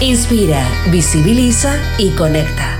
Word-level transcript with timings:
Inspira, 0.00 0.66
visibiliza 0.90 1.78
y 1.98 2.08
conecta. 2.12 2.78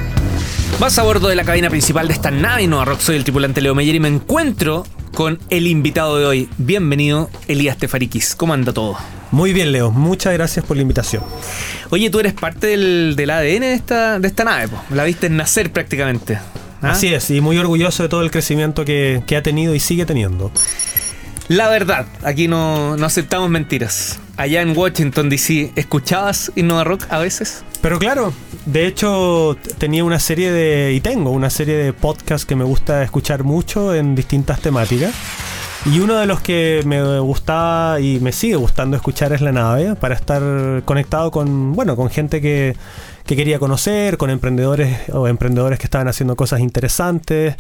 Vas 0.79 0.99
a 0.99 1.03
bordo 1.03 1.29
de 1.29 1.35
la 1.35 1.45
cabina 1.45 1.69
principal 1.69 2.09
de 2.09 2.15
esta 2.15 2.31
nave 2.31 2.63
Innova 2.63 2.87
Rock. 2.87 3.01
Soy 3.01 3.17
el 3.17 3.25
tripulante 3.25 3.61
Leo 3.61 3.75
Meyer 3.75 3.95
y 3.95 4.01
me 4.01 4.09
encuentro 4.09 4.87
con 5.13 5.39
el 5.51 5.67
invitado 5.67 6.17
de 6.19 6.25
hoy. 6.25 6.49
Bienvenido, 6.57 7.29
Elías 7.47 7.77
Tefarikis. 7.77 8.35
¿Cómo 8.35 8.55
anda 8.55 8.73
todo? 8.73 8.97
Muy 9.33 9.53
bien, 9.53 9.71
Leo. 9.71 9.91
Muchas 9.91 10.33
gracias 10.33 10.65
por 10.65 10.79
la 10.79 10.83
invitación. 10.83 11.23
Oye, 11.91 12.09
tú 12.09 12.21
eres 12.21 12.33
parte 12.33 12.69
del, 12.69 13.13
del 13.17 13.29
ADN 13.29 13.61
de 13.61 13.75
esta, 13.75 14.19
de 14.19 14.27
esta 14.27 14.45
nave, 14.45 14.69
po. 14.69 14.83
la 14.95 15.05
viste 15.05 15.29
nacer 15.29 15.71
prácticamente. 15.73 16.39
¿ah? 16.81 16.93
Así 16.93 17.13
es, 17.13 17.31
y 17.31 17.43
muy 17.43 17.59
orgulloso 17.59 18.03
de 18.03 18.09
todo 18.09 18.23
el 18.23 18.31
crecimiento 18.31 18.87
que, 18.87 19.23
que 19.27 19.37
ha 19.37 19.43
tenido 19.43 19.75
y 19.75 19.81
sigue 19.81 20.07
teniendo. 20.07 20.51
La 21.51 21.69
verdad, 21.69 22.07
aquí 22.23 22.47
no, 22.47 22.97
no 22.97 23.07
aceptamos 23.07 23.51
mentiras. 23.51 24.21
Allá 24.37 24.63
en 24.63 24.79
Washington, 24.79 25.29
D.C., 25.29 25.73
¿escuchabas 25.75 26.53
Innova 26.55 26.85
Rock 26.85 27.07
a 27.11 27.19
veces? 27.19 27.65
Pero 27.83 27.99
claro, 27.99 28.33
de 28.67 28.87
hecho 28.87 29.57
tenía 29.79 30.05
una 30.05 30.21
serie 30.21 30.53
de, 30.53 30.93
y 30.95 31.01
tengo 31.01 31.33
una 31.33 31.51
serie 31.51 31.75
de 31.75 31.93
podcasts 31.93 32.47
que 32.47 32.55
me 32.55 32.63
gusta 32.63 33.03
escuchar 33.03 33.43
mucho 33.43 33.93
en 33.93 34.15
distintas 34.15 34.61
temáticas. 34.61 35.13
Y 35.87 35.99
uno 35.99 36.15
de 36.19 36.27
los 36.27 36.41
que 36.41 36.83
me 36.85 37.19
gustaba 37.19 37.99
y 37.99 38.21
me 38.21 38.31
sigue 38.31 38.55
gustando 38.55 38.97
escuchar 38.97 39.33
es 39.33 39.41
La 39.41 39.51
Nave, 39.51 39.97
para 39.97 40.15
estar 40.15 40.41
conectado 40.85 41.33
con, 41.33 41.73
bueno, 41.73 41.97
con 41.97 42.11
gente 42.11 42.41
que, 42.41 42.77
que 43.31 43.37
quería 43.37 43.61
conocer, 43.61 44.17
con 44.17 44.29
emprendedores 44.29 45.09
o 45.13 45.29
emprendedores 45.29 45.79
que 45.79 45.85
estaban 45.85 46.09
haciendo 46.09 46.35
cosas 46.35 46.59
interesantes, 46.59 47.55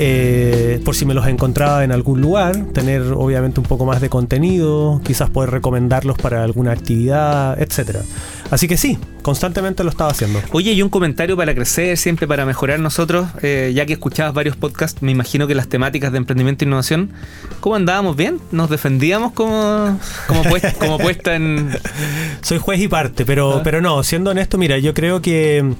eh, 0.00 0.80
por 0.84 0.96
si 0.96 1.04
me 1.04 1.14
los 1.14 1.28
encontraba 1.28 1.84
en 1.84 1.92
algún 1.92 2.20
lugar, 2.20 2.56
tener 2.72 3.02
obviamente 3.14 3.60
un 3.60 3.66
poco 3.66 3.86
más 3.86 4.00
de 4.00 4.08
contenido, 4.08 5.00
quizás 5.04 5.30
poder 5.30 5.50
recomendarlos 5.52 6.18
para 6.18 6.42
alguna 6.42 6.72
actividad, 6.72 7.56
etcétera. 7.62 8.00
Así 8.50 8.66
que 8.68 8.76
sí, 8.76 8.98
constantemente 9.22 9.82
lo 9.84 9.90
estaba 9.90 10.10
haciendo. 10.10 10.40
Oye, 10.52 10.72
y 10.72 10.82
un 10.82 10.88
comentario 10.88 11.36
para 11.36 11.54
crecer, 11.54 11.96
siempre 11.96 12.26
para 12.28 12.44
mejorar 12.44 12.78
nosotros, 12.80 13.28
eh, 13.42 13.72
ya 13.74 13.86
que 13.86 13.92
escuchabas 13.92 14.34
varios 14.34 14.56
podcasts, 14.56 15.02
me 15.02 15.12
imagino 15.12 15.46
que 15.46 15.54
las 15.54 15.68
temáticas 15.68 16.10
de 16.12 16.18
emprendimiento 16.18 16.64
e 16.64 16.68
innovación, 16.68 17.10
¿cómo 17.60 17.76
andábamos 17.76 18.16
bien? 18.16 18.40
¿Nos 18.52 18.70
defendíamos 18.70 19.32
como, 19.32 19.98
como, 20.26 20.42
puesta, 20.44 20.72
como 20.74 20.98
puesta 20.98 21.36
en... 21.36 21.70
Soy 22.42 22.58
juez 22.58 22.80
y 22.80 22.88
parte, 22.88 23.24
pero, 23.24 23.58
Ah. 23.58 23.60
pero 23.64 23.80
no, 23.80 24.02
siendo 24.04 24.30
honesto, 24.30 24.58
mira, 24.58 24.78
yo 24.78 24.94
creo 24.96 25.20
que... 25.20 25.74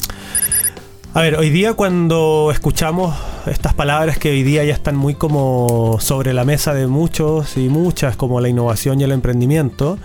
A 1.14 1.22
ver, 1.22 1.36
hoy 1.36 1.48
día 1.48 1.72
cuando 1.72 2.50
escuchamos 2.52 3.16
estas 3.46 3.72
palabras 3.72 4.18
que 4.18 4.30
hoy 4.30 4.42
día 4.42 4.62
ya 4.64 4.74
están 4.74 4.94
muy 4.96 5.14
como 5.14 5.96
sobre 5.98 6.34
la 6.34 6.44
mesa 6.44 6.74
de 6.74 6.86
muchos 6.86 7.56
y 7.56 7.70
muchas, 7.70 8.16
como 8.16 8.38
la 8.42 8.50
innovación 8.50 9.00
y 9.00 9.04
el 9.04 9.12
emprendimiento, 9.12 9.98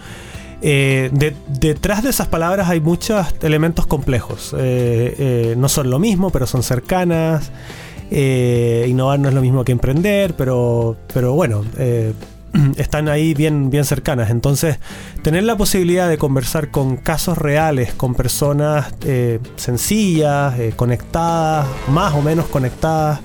eh, 0.62 1.09
de- 1.12 1.36
detrás 1.50 2.03
de 2.03 2.12
esas 2.12 2.30
palabras 2.30 2.69
hay 2.69 2.80
muchos 2.80 3.28
elementos 3.41 3.86
complejos. 3.88 4.56
Eh, 4.58 5.16
eh, 5.19 5.56
no 5.57 5.68
son 5.68 5.90
lo 5.90 6.00
mismo, 6.00 6.30
pero 6.30 6.47
son 6.47 6.63
cercanas. 6.63 7.52
Innovar 8.09 9.19
no 9.19 9.28
es 9.28 9.34
lo 9.36 9.41
mismo 9.41 9.66
que 9.66 9.74
emprender, 9.74 10.34
pero, 10.38 10.96
pero 11.13 11.34
bueno, 11.34 11.66
están 12.78 13.09
ahí 13.09 13.34
bien, 13.34 13.69
bien 13.69 13.85
cercanas. 13.85 14.29
Entonces, 14.29 14.78
tener 15.22 15.44
la 15.44 15.57
posibilidad 15.57 16.09
de 16.09 16.17
conversar 16.17 16.69
con 16.72 16.97
casos 16.97 17.38
reales, 17.38 17.94
con 17.94 18.16
personas 18.16 18.94
eh, 19.06 19.39
sencillas, 19.56 20.57
eh, 20.59 20.73
conectadas, 20.75 21.67
más 21.89 22.13
o 22.13 22.22
menos 22.22 22.47
conectadas, 22.47 23.19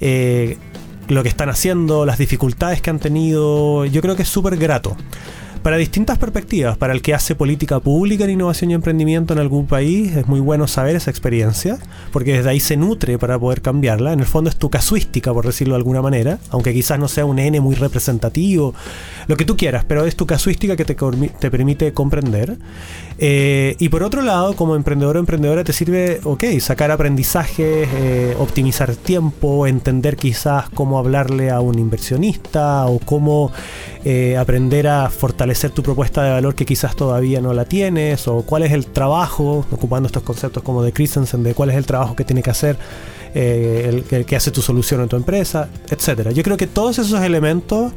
eh, 0.00 0.58
lo 1.08 1.22
que 1.22 1.28
están 1.28 1.48
haciendo, 1.48 2.04
las 2.04 2.18
dificultades 2.18 2.82
que 2.82 2.90
han 2.90 2.98
tenido, 2.98 3.86
yo 3.86 4.02
creo 4.02 4.16
que 4.16 4.22
es 4.22 4.28
súper 4.28 4.56
grato. 4.56 4.96
Para 5.62 5.76
distintas 5.76 6.18
perspectivas, 6.18 6.78
para 6.78 6.92
el 6.92 7.02
que 7.02 7.14
hace 7.14 7.34
política 7.34 7.80
pública 7.80 8.24
en 8.24 8.30
innovación 8.30 8.70
y 8.70 8.74
emprendimiento 8.74 9.34
en 9.34 9.40
algún 9.40 9.66
país, 9.66 10.16
es 10.16 10.28
muy 10.28 10.38
bueno 10.38 10.68
saber 10.68 10.94
esa 10.94 11.10
experiencia, 11.10 11.78
porque 12.12 12.34
desde 12.34 12.50
ahí 12.50 12.60
se 12.60 12.76
nutre 12.76 13.18
para 13.18 13.38
poder 13.38 13.60
cambiarla. 13.60 14.12
En 14.12 14.20
el 14.20 14.26
fondo 14.26 14.48
es 14.50 14.56
tu 14.56 14.70
casuística, 14.70 15.34
por 15.34 15.44
decirlo 15.44 15.74
de 15.74 15.78
alguna 15.78 16.00
manera, 16.00 16.38
aunque 16.50 16.72
quizás 16.72 16.98
no 17.00 17.08
sea 17.08 17.24
un 17.24 17.40
N 17.40 17.60
muy 17.60 17.74
representativo, 17.74 18.72
lo 19.26 19.36
que 19.36 19.44
tú 19.44 19.56
quieras, 19.56 19.84
pero 19.86 20.06
es 20.06 20.14
tu 20.14 20.26
casuística 20.26 20.76
que 20.76 20.84
te, 20.84 20.94
permite 21.50 21.92
comprender. 21.92 22.56
Eh, 23.18 23.74
y 23.80 23.88
por 23.88 24.04
otro 24.04 24.22
lado, 24.22 24.54
como 24.54 24.76
emprendedor 24.76 25.16
o 25.16 25.20
emprendedora, 25.20 25.64
te 25.64 25.72
sirve, 25.72 26.20
ok, 26.22 26.44
sacar 26.60 26.92
aprendizajes, 26.92 27.88
eh, 27.92 28.36
optimizar 28.38 28.94
tiempo, 28.94 29.66
entender 29.66 30.16
quizás 30.16 30.70
cómo 30.70 30.98
hablarle 30.98 31.50
a 31.50 31.60
un 31.60 31.78
inversionista 31.80 32.86
o 32.86 33.00
cómo 33.00 33.50
eh, 34.04 34.36
aprender 34.36 34.86
a 34.86 35.10
fortalecer 35.10 35.47
tu 35.74 35.82
propuesta 35.82 36.22
de 36.22 36.30
valor 36.30 36.54
que 36.54 36.64
quizás 36.64 36.94
todavía 36.96 37.40
no 37.40 37.52
la 37.52 37.64
tienes, 37.64 38.28
o 38.28 38.42
cuál 38.42 38.62
es 38.62 38.72
el 38.72 38.86
trabajo, 38.86 39.66
ocupando 39.70 40.06
estos 40.06 40.22
conceptos 40.22 40.62
como 40.62 40.82
de 40.82 40.92
Christensen, 40.92 41.42
de 41.42 41.54
cuál 41.54 41.70
es 41.70 41.76
el 41.76 41.86
trabajo 41.86 42.14
que 42.14 42.24
tiene 42.24 42.42
que 42.42 42.50
hacer 42.50 42.76
eh, 43.34 44.02
el, 44.10 44.24
que 44.24 44.36
hace 44.36 44.50
tu 44.50 44.62
solución 44.62 45.00
en 45.02 45.08
tu 45.08 45.16
empresa, 45.16 45.68
etcétera. 45.90 46.30
Yo 46.30 46.42
creo 46.42 46.56
que 46.56 46.66
todos 46.66 46.98
esos 46.98 47.20
elementos 47.22 47.92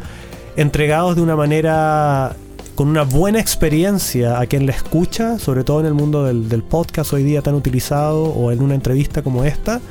entregados 0.55 1.15
de 1.15 1.21
una 1.21 1.35
manera 1.35 2.35
con 2.75 2.87
una 2.87 3.03
buena 3.03 3.39
experiencia 3.39 4.39
a 4.39 4.45
quien 4.45 4.65
le 4.65 4.71
escucha, 4.71 5.37
sobre 5.39 5.63
todo 5.63 5.81
en 5.81 5.85
el 5.85 5.93
mundo 5.93 6.25
del 6.25 6.63
podcast 6.63 7.13
hoy 7.13 7.23
día 7.23 7.41
tan 7.41 7.55
utilizado 7.55 8.23
o 8.23 8.51
en 8.51 8.61
una 8.61 8.75
entrevista 8.75 9.21
como 9.21 9.43
esta, 9.43 9.81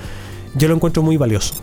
yo 0.55 0.69
lo 0.69 0.75
encuentro 0.75 1.03
muy 1.03 1.17
valioso. 1.17 1.55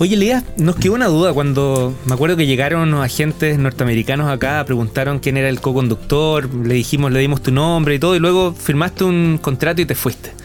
Oye, 0.00 0.14
Elías, 0.16 0.42
nos 0.56 0.74
quedó 0.76 0.94
una 0.94 1.06
duda 1.06 1.32
cuando 1.32 1.94
me 2.04 2.14
acuerdo 2.14 2.36
que 2.36 2.46
llegaron 2.46 2.82
unos 2.88 3.04
agentes 3.04 3.58
norteamericanos 3.58 4.28
acá, 4.28 4.62
preguntaron 4.66 5.20
quién 5.20 5.36
era 5.36 5.48
el 5.48 5.60
co-conductor, 5.60 6.52
le 6.52 6.74
dijimos, 6.74 7.12
le 7.12 7.20
dimos 7.20 7.42
tu 7.42 7.52
nombre 7.52 7.94
y 7.94 7.98
todo, 8.00 8.16
y 8.16 8.18
luego 8.18 8.52
firmaste 8.52 9.04
un 9.04 9.38
contrato 9.40 9.80
y 9.82 9.86
te 9.86 9.94
fuiste. 9.94 10.32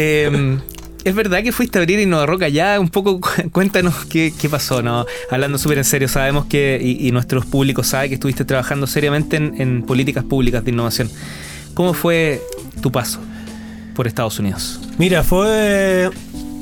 Eh, 0.00 0.58
¿Es 1.02 1.12
verdad 1.12 1.42
que 1.42 1.50
fuiste 1.50 1.76
a 1.78 1.82
abrir 1.82 1.98
Innova 1.98 2.24
Rock 2.24 2.42
allá? 2.42 2.78
Un 2.78 2.88
poco 2.88 3.20
cu- 3.20 3.50
cuéntanos 3.50 4.04
qué, 4.04 4.32
qué 4.38 4.48
pasó, 4.48 4.80
¿no? 4.80 5.06
Hablando 5.28 5.58
súper 5.58 5.78
en 5.78 5.84
serio, 5.84 6.06
sabemos 6.06 6.44
que, 6.46 6.78
y, 6.80 7.08
y 7.08 7.10
nuestros 7.10 7.44
públicos 7.46 7.88
saben 7.88 8.08
que 8.10 8.14
estuviste 8.14 8.44
trabajando 8.44 8.86
seriamente 8.86 9.36
en, 9.38 9.60
en 9.60 9.82
políticas 9.82 10.22
públicas 10.22 10.62
de 10.64 10.70
innovación. 10.70 11.10
¿Cómo 11.74 11.94
fue 11.94 12.40
tu 12.80 12.92
paso 12.92 13.18
por 13.96 14.06
Estados 14.06 14.38
Unidos? 14.38 14.78
Mira, 14.98 15.24
fue 15.24 16.10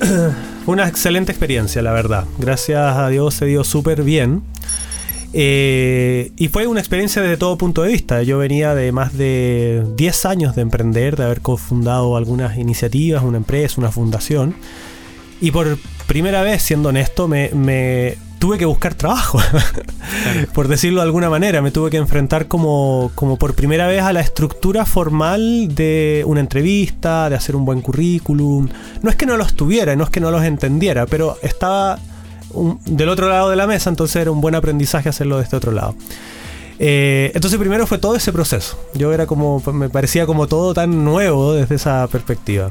una 0.67 0.89
excelente 0.89 1.33
experiencia, 1.33 1.83
la 1.83 1.93
verdad. 1.93 2.25
Gracias 2.39 2.97
a 2.97 3.09
Dios 3.09 3.34
se 3.34 3.47
dio 3.47 3.65
súper 3.65 4.03
bien. 4.03 4.43
Eh, 5.33 6.33
y 6.37 6.48
fue 6.48 6.66
una 6.66 6.81
experiencia 6.81 7.21
desde 7.21 7.37
todo 7.37 7.59
punto 7.59 7.83
de 7.83 7.93
vista. 7.93 8.22
Yo 8.22 8.39
venía 8.39 8.75
de 8.75 8.93
más 8.93 9.16
de 9.16 9.84
10 9.97 10.27
años 10.27 10.57
de 10.57 10.63
emprender, 10.63 11.16
de 11.16 11.25
haber 11.25 11.41
cofundado 11.41 12.16
algunas 12.16 12.57
iniciativas, 12.57 13.22
una 13.22 13.39
empresa, 13.39 13.77
una 13.78 13.91
fundación. 13.91 14.54
Y 15.41 15.51
por 15.51 15.78
primera 16.07 16.42
vez, 16.42 16.63
siendo 16.63 16.89
honesto, 16.89 17.28
me 17.28 18.16
tuve 18.38 18.59
que 18.59 18.65
buscar 18.65 18.94
trabajo. 18.94 19.38
por 20.54 20.68
decirlo 20.68 21.00
de 21.00 21.06
alguna 21.06 21.30
manera, 21.30 21.62
me 21.62 21.71
tuve 21.71 21.91
que 21.91 21.97
enfrentar 21.97 22.47
como, 22.48 23.10
como 23.15 23.36
por 23.38 23.54
primera 23.54 23.86
vez 23.86 24.03
a 24.03 24.12
la 24.12 24.21
estructura 24.21 24.84
formal 24.86 25.74
de 25.74 26.22
una 26.27 26.41
entrevista, 26.41 27.28
de 27.30 27.36
hacer 27.36 27.56
un 27.56 27.65
buen 27.65 27.80
currículum. 27.80 28.68
No 29.03 29.10
es 29.10 29.16
que 29.16 29.27
no 29.27 29.36
los 29.36 29.54
tuviera, 29.54 29.97
no 29.97 30.04
es 30.04 30.10
que 30.10 30.21
no 30.21 30.30
los 30.30 30.42
entendiera, 30.44 31.06
pero 31.06 31.36
estaba 31.42 31.98
un- 32.50 32.78
del 32.84 33.09
otro 33.09 33.28
lado 33.28 33.50
de 33.50 33.56
la 33.56 33.66
mesa, 33.66 33.91
entonces 33.91 34.16
era 34.16 34.30
un 34.30 34.41
buen 34.41 34.54
aprendizaje 34.54 35.09
hacerlo 35.09 35.39
de 35.39 35.44
este 35.44 35.56
otro 35.56 35.72
lado. 35.72 35.94
Eh, 36.78 37.32
entonces 37.34 37.59
primero 37.59 37.86
fue 37.86 37.98
todo 37.98 38.16
ese 38.16 38.32
proceso. 38.32 38.78
Yo 38.94 39.12
era 39.12 39.27
como, 39.27 39.62
me 39.72 39.89
parecía 39.89 40.27
como 40.27 40.47
todo 40.47 40.74
tan 40.74 41.04
nuevo 41.04 41.54
desde 41.54 41.77
esa 41.77 42.06
perspectiva. 42.09 42.68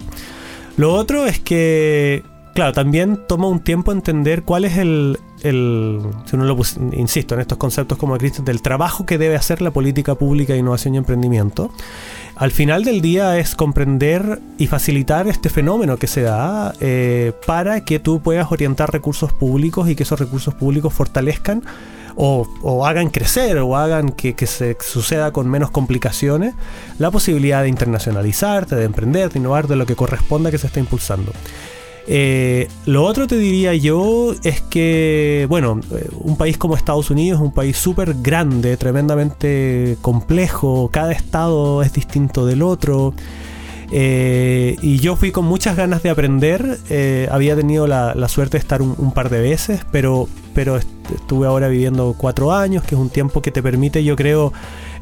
Lo 0.78 0.94
otro 0.94 1.26
es 1.26 1.40
que, 1.40 2.24
claro, 2.56 2.72
también 2.72 3.20
toma 3.28 3.48
un 3.48 3.60
tiempo 3.60 3.92
entender 3.92 4.44
cuál 4.44 4.64
es 4.64 4.78
el, 4.78 5.20
el 5.44 6.00
si 6.26 6.36
uno 6.38 6.46
lo 6.46 6.58
insisto, 6.94 7.36
en 7.36 7.42
estos 7.42 7.58
conceptos 7.58 7.98
como 7.98 8.18
Cristian, 8.18 8.46
del 8.46 8.62
trabajo 8.62 9.06
que 9.06 9.18
debe 9.18 9.36
hacer 9.36 9.62
la 9.62 9.72
política 9.72 10.16
pública 10.16 10.54
de 10.54 10.60
innovación 10.60 10.96
y 10.96 10.98
emprendimiento. 10.98 11.70
Al 12.38 12.52
final 12.52 12.86
del 12.86 13.02
día 13.02 13.38
es 13.38 13.56
comprender 13.56 14.42
y 14.58 14.68
facilitar 14.68 15.28
este 15.28 15.50
fenómeno 15.50 15.98
que 15.98 16.08
se 16.08 16.22
da 16.22 16.74
eh, 16.80 17.34
para 17.46 17.84
que 17.84 18.00
tú 18.00 18.22
puedas 18.22 18.50
orientar 18.52 18.92
recursos 18.92 19.34
públicos 19.34 19.90
y 19.90 19.96
que 19.96 20.04
esos 20.04 20.20
recursos 20.20 20.54
públicos 20.54 20.94
fortalezcan 20.94 21.62
o, 22.16 22.86
hagan 22.86 23.10
crecer 23.10 23.58
o 23.58 23.76
hagan 23.76 24.10
que, 24.10 24.36
que, 24.36 24.48
se 24.48 24.78
suceda 24.80 25.34
con 25.34 25.50
menos 25.50 25.70
complicaciones 25.72 26.56
la 26.98 27.12
posibilidad 27.12 27.64
de 27.64 27.68
internacionalizarte, 27.68 28.78
de 28.78 28.86
emprender, 28.86 29.30
de 29.30 29.40
innovar, 29.40 29.68
de 29.68 29.76
lo 29.76 29.86
que 29.86 29.98
corresponda 29.98 30.52
que 30.52 30.58
se 30.58 30.68
está 30.68 30.80
impulsando. 30.80 31.34
Eh, 32.08 32.68
lo 32.86 33.04
otro 33.04 33.26
te 33.26 33.38
diría 33.38 33.74
yo 33.74 34.36
es 34.44 34.62
que, 34.62 35.48
bueno, 35.50 35.80
eh, 35.92 36.08
un 36.20 36.38
país 36.38 36.58
como 36.58 36.76
Estados 36.76 37.10
Unidos 37.10 37.40
es 37.40 37.46
un 37.46 37.52
país 37.52 37.78
súper 37.78 38.16
grande, 38.22 38.78
tremendamente 38.78 39.98
complejo, 40.02 40.90
cada 40.92 41.12
estado 41.12 41.82
es 41.82 41.94
distinto 41.94 42.46
del 42.46 42.62
otro. 42.62 43.14
Eh, 43.92 44.76
y 44.82 44.98
yo 44.98 45.16
fui 45.16 45.32
con 45.32 45.46
muchas 45.46 45.76
ganas 45.76 46.02
de 46.04 46.10
aprender, 46.10 46.80
había 47.32 47.56
tenido 47.56 47.88
la, 47.88 48.28
suerte 48.28 48.58
de 48.58 48.62
estar 48.62 48.82
un, 48.82 49.12
par 49.12 49.30
de 49.30 49.42
veces, 49.42 49.82
pero, 49.92 50.28
pero 50.54 50.78
estuve 50.78 51.48
ahora 51.48 51.68
viviendo 51.68 52.16
cuatro 52.18 52.52
años, 52.52 52.84
que 52.84 52.96
es 52.96 53.02
un 53.02 53.10
tiempo 53.10 53.42
que 53.42 53.52
te 53.52 53.64
permite, 53.64 54.04
yo 54.04 54.16
creo, 54.16 54.54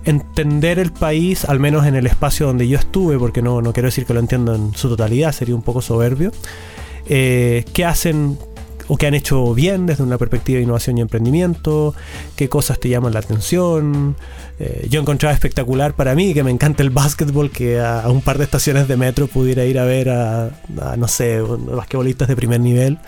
entender 0.03 0.79
el 0.79 0.91
país, 0.91 1.45
al 1.45 1.59
menos 1.59 1.85
en 1.85 1.95
el 1.95 2.07
espacio 2.07 2.45
donde 2.45 2.67
yo 2.67 2.77
estuve, 2.77 3.17
porque 3.17 3.41
no, 3.41 3.61
no 3.61 3.71
quiero 3.71 3.87
decir 3.87 4.05
que 4.05 4.13
lo 4.13 4.19
entiendo 4.19 4.53
en 4.53 4.73
su 4.75 4.89
totalidad, 4.89 5.31
sería 5.31 5.55
un 5.55 5.63
poco 5.63 5.81
soberbio 5.81 6.31
eh, 7.07 7.65
qué 7.73 7.85
hacen 7.85 8.37
o 8.87 8.97
qué 8.97 9.07
han 9.07 9.13
hecho 9.13 9.53
bien 9.53 9.85
desde 9.85 10.03
una 10.03 10.17
perspectiva 10.17 10.57
de 10.57 10.63
innovación 10.63 10.97
y 10.97 11.01
emprendimiento, 11.01 11.95
qué 12.35 12.49
cosas 12.49 12.79
te 12.79 12.89
llaman 12.89 13.13
la 13.13 13.19
atención. 13.19 14.15
Eh, 14.59 14.87
yo 14.89 15.01
encontraba 15.01 15.33
espectacular 15.33 15.93
para 15.93 16.15
mí, 16.15 16.33
que 16.33 16.43
me 16.43 16.51
encanta 16.51 16.83
el 16.83 16.89
básquetbol, 16.89 17.49
que 17.49 17.79
a, 17.79 18.07
un 18.09 18.21
par 18.21 18.37
de 18.37 18.43
estaciones 18.43 18.87
de 18.87 18.97
metro 18.97 19.27
pudiera 19.27 19.65
ir 19.65 19.79
a 19.79 19.85
ver 19.85 20.09
a, 20.09 20.51
no 20.97 21.07
sé, 21.07 21.41
basquetbolistas 21.41 22.27
de 22.27 22.35
primer 22.35 22.59
nivel. 22.59 22.99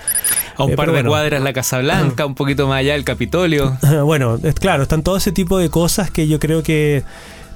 A 0.58 0.64
un 0.64 0.72
eh, 0.72 0.76
par 0.76 0.92
de 0.92 1.04
cuadras 1.04 1.42
la 1.42 1.54
Casa 1.54 1.80
Blanca, 1.80 2.26
un 2.26 2.36
poquito 2.36 2.68
más 2.68 2.80
allá 2.80 2.96
el 2.96 3.04
Capitolio. 3.04 3.78
bueno, 4.04 4.40
es 4.42 4.56
claro, 4.56 4.84
están 4.84 5.04
todo 5.04 5.18
ese 5.18 5.32
tipo 5.32 5.58
de 5.58 5.70
cosas 5.70 6.10
que 6.10 6.28
yo 6.28 6.40
creo 6.40 6.64
que 6.64 7.04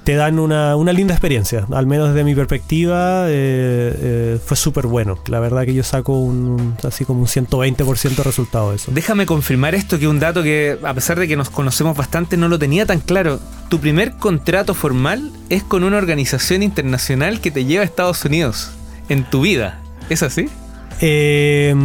te 0.04 0.16
dan 0.16 0.40
una, 0.40 0.75
linda 0.94 1.13
experiencia. 1.13 1.66
Al 1.72 1.86
menos 1.86 2.10
desde 2.10 2.24
mi 2.24 2.36
perspectiva, 2.36 3.28
eh, 3.28 3.94
eh, 4.01 4.40
fue 4.44 4.57
súper 4.57 4.88
bueno. 4.88 5.19
La 5.28 5.40
verdad 5.40 5.66
que 5.66 5.74
yo 5.74 5.84
saco 5.84 6.19
un, 6.19 6.75
así 6.84 7.06
como 7.06 7.22
un 7.22 7.28
120% 7.28 8.16
de 8.16 8.24
resultado 8.24 8.72
de 8.72 8.78
eso. 8.78 8.92
Déjame 8.94 9.25
confirmar 9.25 9.75
esto, 9.75 10.00
que 10.00 10.07
un 10.07 10.19
dato 10.19 10.44
que, 10.44 10.80
a 10.84 10.94
pesar 10.94 11.19
de 11.19 11.28
que 11.28 11.36
nos 11.36 11.50
conocemos 11.50 11.96
bastante, 11.96 12.38
no 12.38 12.48
lo 12.48 12.57
tenía 12.57 12.86
tan 12.86 13.00
claro. 13.00 13.40
Tu 13.69 13.80
primer 13.80 14.13
contrato 14.13 14.74
formal 14.74 15.31
es 15.50 15.63
con 15.63 15.84
una 15.84 15.98
organización 15.98 16.63
internacional 16.63 17.40
que 17.42 17.52
te 17.52 17.66
lleva 17.66 17.84
a 17.84 17.86
Estados 17.86 18.24
Unidos 18.25 18.72
en 19.10 19.24
tu 19.30 19.42
vida. 19.42 19.81
¿Es 20.10 20.24
así? 20.24 20.50
Eh, 21.02 21.75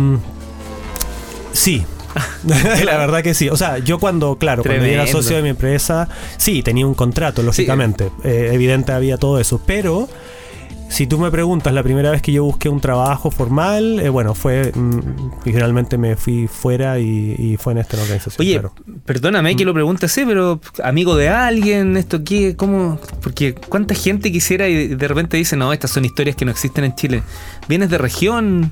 sí, 1.52 1.84
la 2.84 2.96
verdad 2.96 3.22
que 3.22 3.34
sí. 3.34 3.48
O 3.48 3.56
sea, 3.56 3.78
yo 3.78 3.98
cuando, 3.98 4.36
claro, 4.36 4.62
cuando 4.62 4.84
era 4.84 5.06
socio 5.06 5.36
de 5.36 5.42
mi 5.42 5.50
empresa, 5.50 6.08
sí, 6.36 6.62
tenía 6.62 6.86
un 6.86 6.94
contrato, 6.94 7.42
lógicamente. 7.42 8.10
Eh, 8.22 8.50
evidente 8.52 8.92
había 8.92 9.16
todo 9.16 9.40
eso. 9.40 9.60
Pero 9.66 10.08
si 10.88 11.06
tú 11.06 11.18
me 11.18 11.30
preguntas, 11.30 11.72
la 11.72 11.82
primera 11.82 12.10
vez 12.10 12.22
que 12.22 12.30
yo 12.30 12.44
busqué 12.44 12.68
un 12.68 12.80
trabajo 12.80 13.30
formal, 13.30 13.98
eh, 14.00 14.08
bueno, 14.08 14.34
fue. 14.34 14.70
Mm, 14.72 15.00
finalmente 15.42 15.98
me 15.98 16.14
fui 16.14 16.46
fuera 16.46 16.98
y, 17.00 17.56
fue 17.58 17.72
en 17.72 17.78
esta 17.80 18.00
organización. 18.00 18.36
Oye, 18.38 18.62
perdóname 19.04 19.56
que 19.56 19.64
mm. 19.64 19.66
lo 19.66 19.74
pregunte 19.74 20.06
así, 20.06 20.24
pero 20.24 20.60
amigo 20.82 21.16
de 21.16 21.30
alguien, 21.30 21.96
esto 21.96 22.22
qué, 22.22 22.54
cómo. 22.54 23.00
Porque 23.22 23.54
cuánta 23.54 23.94
gente 23.94 24.30
quisiera 24.30 24.68
y 24.68 24.88
de 24.88 25.08
repente 25.08 25.36
dice, 25.36 25.56
no, 25.56 25.72
estas 25.72 25.90
son 25.90 26.04
historias 26.04 26.36
que 26.36 26.44
no 26.44 26.50
existen 26.50 26.84
en 26.84 26.94
Chile. 26.94 27.22
¿Vienes 27.66 27.90
de 27.90 27.98
región? 27.98 28.70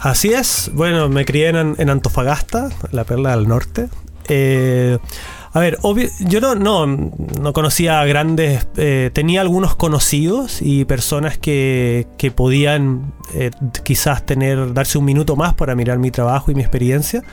Así 0.00 0.32
es. 0.32 0.70
Bueno, 0.72 1.08
me 1.08 1.24
crié 1.24 1.48
en, 1.48 1.90
Antofagasta, 1.90 2.70
la 2.90 3.04
perla 3.04 3.36
del 3.36 3.46
norte. 3.46 3.88
Eh, 4.28 4.98
a 5.52 5.60
ver, 5.60 5.78
yo 6.20 6.40
no, 6.40 6.54
no, 6.54 6.86
no 6.86 7.52
conocía 7.52 8.04
grandes, 8.04 8.68
eh, 8.76 9.10
tenía 9.12 9.40
algunos 9.40 9.74
conocidos 9.74 10.62
y 10.62 10.84
personas 10.84 11.38
que, 11.38 12.06
que 12.16 12.30
podían 12.30 13.12
eh, 13.34 13.50
quizás 13.82 14.24
tener, 14.24 14.72
darse 14.72 14.96
un 14.96 15.04
minuto 15.04 15.34
más 15.36 15.54
para 15.54 15.74
mirar 15.74 15.98
mi 15.98 16.10
trabajo 16.10 16.50
y 16.50 16.54
mi 16.54 16.60
experiencia. 16.62 17.24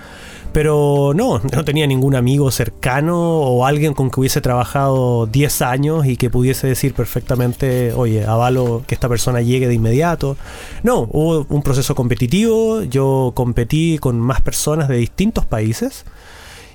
Pero 0.53 1.13
no, 1.15 1.39
no 1.39 1.65
tenía 1.65 1.85
ningún 1.87 2.15
amigo 2.15 2.49
cercano 2.51 3.17
o 3.17 3.65
alguien 3.65 3.93
con 3.93 4.09
que 4.09 4.19
hubiese 4.19 4.41
trabajado 4.41 5.27
10 5.27 5.61
años 5.61 6.05
y 6.05 6.17
que 6.17 6.29
pudiese 6.29 6.67
decir 6.67 6.93
perfectamente, 6.93 7.93
oye, 7.93 8.25
avalo 8.25 8.83
que 8.87 8.95
esta 8.95 9.09
persona 9.09 9.41
llegue 9.41 9.67
de 9.67 9.73
inmediato. 9.73 10.37
No, 10.83 11.07
hubo 11.11 11.45
un 11.49 11.61
proceso 11.61 11.95
competitivo, 11.95 12.81
yo 12.83 13.31
competí 13.35 13.97
con 13.99 14.19
más 14.19 14.41
personas 14.41 14.87
de 14.87 14.97
distintos 14.97 15.45
países 15.45 16.05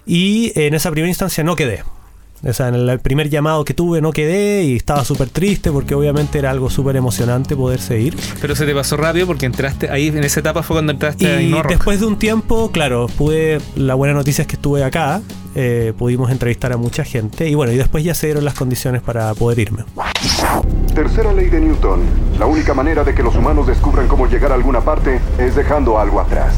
y 0.07 0.53
en 0.55 0.75
esa 0.75 0.91
primera 0.91 1.09
instancia 1.09 1.45
no 1.45 1.57
quedé. 1.57 1.83
O 2.45 2.53
sea, 2.53 2.69
en 2.69 2.75
el 2.75 2.99
primer 2.99 3.29
llamado 3.31 3.65
que 3.65 3.75
tuve 3.75 4.01
no 4.01 4.13
quedé 4.13 4.65
y 4.65 4.77
estaba 4.77 5.05
súper 5.05 5.29
triste 5.29 5.71
porque 5.71 5.95
obviamente 5.95 6.39
era 6.39 6.51
algo 6.51 6.71
súper 6.71 6.97
emocionante 6.97 7.55
poder 7.57 7.81
seguir. 7.81 8.17
Pero 8.41 8.57
se 8.57 8.67
te 8.67 8.75
pasó 8.75 8.97
rápido 8.97 9.27
porque 9.27 9.47
entraste 9.47 9.91
ahí, 9.91 10.09
en 10.09 10.25
esa 10.25 10.41
etapa 10.41 10.63
fue 10.63 10.75
cuando 10.75 10.93
entraste 10.93 11.43
y 11.43 11.55
después 11.69 12.01
de 12.01 12.07
un 12.07 12.19
tiempo, 12.19 12.71
claro, 12.73 13.07
pude, 13.07 13.61
la 13.77 13.95
buena 13.95 14.15
noticia 14.15 14.43
es 14.43 14.49
que 14.49 14.57
estuve 14.57 14.83
acá, 14.83 15.23
eh, 15.55 15.93
pudimos 15.97 16.31
entrevistar 16.31 16.73
a 16.73 16.77
mucha 16.77 17.05
gente 17.05 17.49
y 17.49 17.55
bueno, 17.55 17.73
y 17.73 17.77
después 17.77 18.03
ya 18.03 18.15
se 18.15 18.27
dieron 18.27 18.45
las 18.45 18.55
condiciones 18.55 19.03
para 19.03 19.33
poder 19.35 19.59
irme. 19.59 19.85
Tercera 20.95 21.33
ley 21.33 21.49
de 21.49 21.61
Newton. 21.61 22.01
La 22.39 22.47
única 22.47 22.75
manera 22.75 23.05
de 23.05 23.15
que 23.15 23.23
los 23.23 23.35
humanos 23.35 23.67
descubran 23.67 24.09
cómo 24.09 24.27
llegar 24.27 24.53
a 24.53 24.55
alguna 24.55 24.81
parte 24.81 25.21
es 25.39 25.55
dejando 25.55 25.99
algo 25.99 26.21
atrás. 26.21 26.55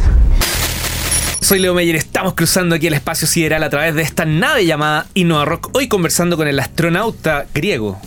Soy 1.45 1.59
Leo 1.59 1.75
Meyer, 1.75 1.95
estamos 1.95 2.33
cruzando 2.33 2.75
aquí 2.75 2.87
el 2.87 2.95
espacio 2.95 3.29
sideral 3.29 3.63
a 3.63 3.69
través 3.69 3.95
de 3.95 4.01
esta 4.01 4.25
nave 4.25 4.65
llamada 4.65 5.09
Innova 5.13 5.45
Rock. 5.45 5.69
Hoy 5.75 5.89
conversando 5.89 6.39
con 6.39 6.49
el 6.49 6.59
astronauta 6.59 7.45
griego. 7.53 8.01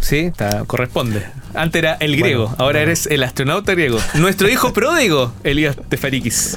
Sí, 0.00 0.32
corresponde. 0.66 1.26
Antes 1.52 1.80
era 1.80 1.98
el 2.00 2.16
griego, 2.16 2.54
ahora 2.56 2.80
eres 2.80 3.06
el 3.06 3.22
astronauta 3.22 3.72
griego. 3.72 4.00
Nuestro 4.14 4.48
hijo 4.48 4.72
pródigo, 4.72 5.34
Elías 5.44 5.76
Tefarikis. 5.90 6.56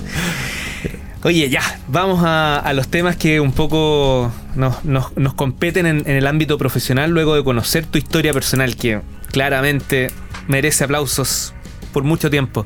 Oye, 1.23 1.49
ya, 1.49 1.61
vamos 1.89 2.21
a, 2.23 2.71
los 2.73 2.87
temas 2.87 3.17
que 3.17 3.41
un 3.41 3.51
poco 3.51 4.31
nos, 4.55 5.33
competen 5.35 5.87
en, 5.87 6.03
en, 6.05 6.15
el 6.15 6.25
ámbito 6.25 6.57
profesional 6.57 7.11
luego 7.11 7.35
de 7.35 7.43
conocer 7.43 7.85
tu 7.85 7.97
historia 7.97 8.31
personal, 8.31 8.77
que 8.77 9.01
claramente 9.33 10.09
merece 10.47 10.85
aplausos 10.85 11.53
por 11.91 12.03
mucho 12.03 12.29
tiempo. 12.29 12.65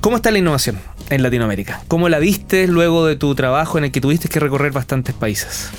¿Cómo 0.00 0.16
está 0.16 0.30
la 0.30 0.38
innovación 0.38 0.78
en 1.10 1.22
Latinoamérica? 1.22 1.82
¿Cómo 1.88 2.08
la 2.08 2.18
viste 2.18 2.66
luego 2.68 3.06
de 3.06 3.16
tu 3.16 3.34
trabajo 3.34 3.78
en 3.78 3.84
el 3.84 3.92
que 3.92 4.00
tuviste 4.00 4.28
que 4.28 4.38
recorrer 4.38 4.72
bastantes 4.72 5.14
países? 5.14 5.70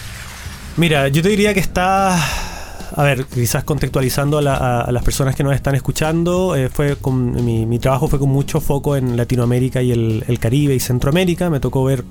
Mira, 0.77 1.07
yo 1.07 1.21
te 1.21 1.29
diría 1.29 1.53
que 1.53 1.59
está 1.59 2.17
a 2.95 3.03
ver, 3.03 3.25
quizás 3.25 3.63
contextualizando 3.63 4.39
a, 4.39 4.91
las 4.91 5.03
personas 5.03 5.35
que 5.35 5.43
nos 5.43 5.53
están 5.53 5.75
escuchando, 5.75 6.55
eh, 6.55 6.69
fue 6.69 6.95
con, 6.97 7.45
mi, 7.45 7.79
trabajo 7.79 8.07
fue 8.07 8.19
con 8.19 8.29
mucho 8.29 8.59
foco 8.59 8.95
en 8.95 9.15
Latinoamérica 9.15 9.81
y 9.81 9.91
el, 9.91 10.39
Caribe 10.39 10.75
y 10.75 10.79
Centroamérica. 10.79 11.49
Me 11.49 11.59
tocó 11.59 11.83
ver 11.83 12.03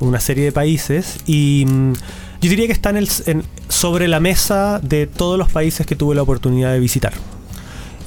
una 0.00 0.20
serie 0.20 0.44
de 0.44 0.52
países 0.52 1.20
y 1.26 1.64
mm, 1.66 1.92
yo 2.42 2.50
diría 2.50 2.66
que 2.66 2.72
está 2.72 2.92
sobre 3.68 4.08
la 4.08 4.20
mesa 4.20 4.80
de 4.82 5.06
todos 5.06 5.38
los 5.38 5.50
países 5.50 5.86
que 5.86 5.96
tuve 5.96 6.14
la 6.14 6.22
oportunidad 6.22 6.72
de 6.72 6.80
visitar. 6.80 7.14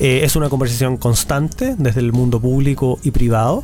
Eh, 0.03 0.21
es 0.23 0.35
una 0.35 0.49
conversación 0.49 0.97
constante 0.97 1.75
desde 1.77 1.99
el 1.99 2.11
mundo 2.11 2.39
público 2.39 2.97
y 3.03 3.11
privado, 3.11 3.63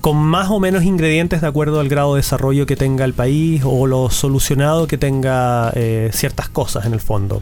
con 0.00 0.16
más 0.16 0.50
o 0.50 0.58
menos 0.58 0.82
ingredientes 0.82 1.42
de 1.42 1.46
acuerdo 1.46 1.78
al 1.78 1.88
grado 1.88 2.16
de 2.16 2.22
desarrollo 2.22 2.66
que 2.66 2.74
tenga 2.74 3.04
el 3.04 3.14
país 3.14 3.62
o 3.64 3.86
lo 3.86 4.10
solucionado 4.10 4.88
que 4.88 4.98
tenga 4.98 5.70
eh, 5.76 6.10
ciertas 6.12 6.48
cosas 6.48 6.86
en 6.86 6.92
el 6.92 6.98
fondo. 6.98 7.40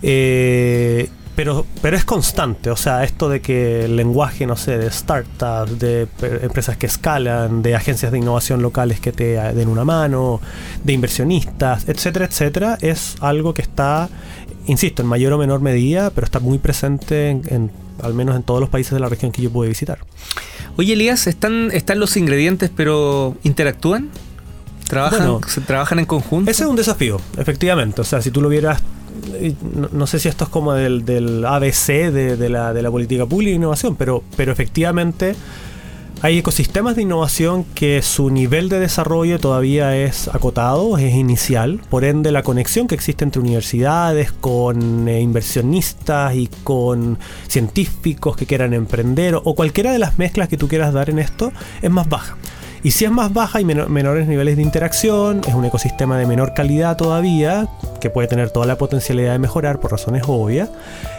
Eh, 0.00 1.10
pero, 1.36 1.66
pero 1.82 1.98
es 1.98 2.06
constante, 2.06 2.70
o 2.70 2.76
sea, 2.76 3.04
esto 3.04 3.28
de 3.28 3.42
que 3.42 3.84
el 3.84 3.96
lenguaje, 3.96 4.46
no 4.46 4.56
sé, 4.56 4.78
de 4.78 4.90
startups, 4.90 5.78
de 5.78 6.06
empresas 6.42 6.78
que 6.78 6.86
escalan, 6.86 7.60
de 7.60 7.74
agencias 7.74 8.10
de 8.10 8.18
innovación 8.18 8.62
locales 8.62 9.00
que 9.00 9.12
te 9.12 9.34
den 9.52 9.68
una 9.68 9.84
mano, 9.84 10.40
de 10.82 10.92
inversionistas, 10.94 11.88
etcétera, 11.88 12.24
etcétera, 12.24 12.78
es 12.80 13.16
algo 13.20 13.52
que 13.52 13.62
está 13.62 14.08
insisto, 14.66 15.02
en 15.02 15.08
mayor 15.08 15.32
o 15.32 15.38
menor 15.38 15.60
medida, 15.60 16.10
pero 16.10 16.24
está 16.24 16.40
muy 16.40 16.58
presente 16.58 17.30
en, 17.30 17.70
al 18.02 18.14
menos 18.14 18.36
en 18.36 18.42
todos 18.42 18.60
los 18.60 18.68
países 18.68 18.92
de 18.92 19.00
la 19.00 19.08
región 19.08 19.32
que 19.32 19.42
yo 19.42 19.50
pude 19.50 19.68
visitar. 19.68 19.98
Oye, 20.76 20.94
Elías, 20.94 21.26
¿están, 21.26 21.70
están 21.72 22.00
los 22.00 22.16
ingredientes, 22.16 22.70
pero 22.74 23.36
interactúan? 23.44 24.10
¿Trabajan, 24.88 25.40
¿Trabajan 25.66 25.98
en 25.98 26.06
conjunto? 26.06 26.50
Ese 26.50 26.64
es 26.64 26.68
un 26.68 26.76
desafío, 26.76 27.20
efectivamente. 27.38 28.00
O 28.00 28.04
sea, 28.04 28.20
si 28.20 28.30
tú 28.30 28.40
lo 28.40 28.48
vieras, 28.48 28.82
no, 29.92 30.06
sé 30.06 30.18
si 30.18 30.28
esto 30.28 30.44
es 30.44 30.50
como 30.50 30.72
del, 30.74 31.44
ABC 31.44 32.10
de, 32.12 32.48
la, 32.48 32.72
de 32.72 32.82
la 32.82 32.90
política 32.90 33.26
pública 33.26 33.52
e 33.52 33.54
innovación, 33.54 33.96
pero, 33.96 34.22
pero 34.36 34.52
efectivamente 34.52 35.34
hay 36.24 36.38
ecosistemas 36.38 36.96
de 36.96 37.02
innovación 37.02 37.64
que 37.74 38.00
su 38.00 38.30
nivel 38.30 38.70
de 38.70 38.80
desarrollo 38.80 39.38
todavía 39.38 39.94
es 39.94 40.28
acotado, 40.28 40.96
es 40.96 41.12
inicial, 41.12 41.82
por 41.90 42.02
ende 42.02 42.32
la 42.32 42.42
conexión 42.42 42.86
que 42.88 42.94
existe 42.94 43.24
entre 43.24 43.42
universidades, 43.42 44.32
con 44.32 45.06
eh, 45.06 45.20
inversionistas 45.20 46.34
y 46.34 46.48
con 46.62 47.18
científicos 47.46 48.38
que 48.38 48.46
quieran 48.46 48.72
emprender 48.72 49.34
o 49.34 49.54
cualquiera 49.54 49.92
de 49.92 49.98
las 49.98 50.16
mezclas 50.16 50.48
que 50.48 50.56
tú 50.56 50.66
quieras 50.66 50.94
dar 50.94 51.10
en 51.10 51.18
esto 51.18 51.52
es 51.82 51.90
más 51.90 52.08
baja. 52.08 52.38
Y 52.82 52.92
si 52.92 53.04
es 53.04 53.10
más 53.10 53.30
baja 53.30 53.60
y 53.60 53.66
menores 53.66 54.26
niveles 54.26 54.56
de 54.56 54.62
interacción, 54.62 55.42
es 55.46 55.52
un 55.52 55.66
ecosistema 55.66 56.16
de 56.16 56.24
menor 56.24 56.54
calidad 56.54 56.96
todavía, 56.96 57.68
que 58.00 58.08
puede 58.08 58.28
tener 58.28 58.48
toda 58.48 58.64
la 58.64 58.78
potencialidad 58.78 59.32
de 59.32 59.40
mejorar 59.40 59.78
por 59.78 59.90
razones 59.90 60.22
obvias, 60.26 60.70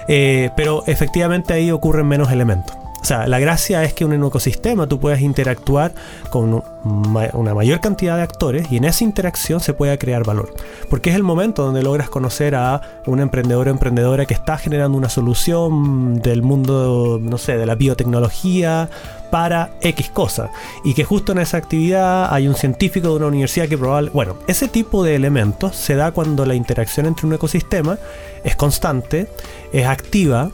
eh, 0.07 0.49
pero 0.57 0.83
efectivamente 0.87 1.53
ahí 1.53 1.69
ocurren 1.69 2.07
menos 2.07 2.31
elementos. 2.31 2.84
O 3.05 3.07
sea, 3.07 3.27
la 3.27 3.37
gracia 3.37 3.83
es 3.83 3.93
que 3.93 4.03
en 4.03 4.19
un 4.19 4.27
ecosistema 4.29 4.87
tú 4.87 4.99
puedes 4.99 5.21
interactuar 5.21 5.93
con 6.31 6.63
una 6.83 7.53
mayor 7.53 7.79
cantidad 7.79 8.17
de 8.17 8.23
actores 8.23 8.71
y 8.71 8.77
en 8.77 8.85
esa 8.85 9.03
interacción 9.03 9.59
se 9.59 9.73
pueda 9.73 9.95
crear 9.97 10.23
valor. 10.23 10.51
Porque 10.89 11.11
es 11.11 11.15
el 11.15 11.21
momento 11.21 11.63
donde 11.63 11.83
logras 11.83 12.09
conocer 12.09 12.55
a 12.55 12.81
un 13.05 13.19
emprendedor 13.19 13.67
o 13.67 13.69
emprendedora 13.69 14.25
que 14.25 14.33
está 14.33 14.57
generando 14.57 14.97
una 14.97 15.09
solución 15.09 16.19
del 16.19 16.41
mundo, 16.41 17.19
no 17.21 17.37
sé, 17.37 17.57
de 17.57 17.67
la 17.67 17.75
biotecnología 17.75 18.89
para 19.29 19.69
X 19.81 20.09
cosa. 20.09 20.49
Y 20.83 20.95
que 20.95 21.03
justo 21.03 21.31
en 21.33 21.37
esa 21.37 21.57
actividad 21.57 22.33
hay 22.33 22.47
un 22.47 22.55
científico 22.55 23.09
de 23.09 23.17
una 23.17 23.27
universidad 23.27 23.67
que 23.67 23.77
probablemente... 23.77 24.15
Bueno, 24.15 24.37
ese 24.47 24.67
tipo 24.67 25.03
de 25.03 25.13
elementos 25.13 25.75
se 25.75 25.93
da 25.93 26.11
cuando 26.11 26.43
la 26.43 26.55
interacción 26.55 27.05
entre 27.05 27.27
un 27.27 27.33
ecosistema 27.33 27.99
es 28.43 28.55
constante, 28.55 29.27
es 29.71 29.85
activa, 29.85 30.49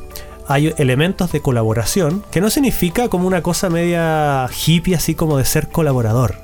hay 0.51 0.73
elementos 0.77 1.31
de 1.31 1.41
colaboración, 1.41 2.23
que 2.31 2.41
no 2.41 2.49
significa 2.49 3.07
como 3.07 3.27
una 3.27 3.41
cosa 3.41 3.69
media 3.69 4.47
hippie 4.65 4.95
así 4.95 5.15
como 5.15 5.37
de 5.37 5.45
ser 5.45 5.69
colaborador. 5.69 6.35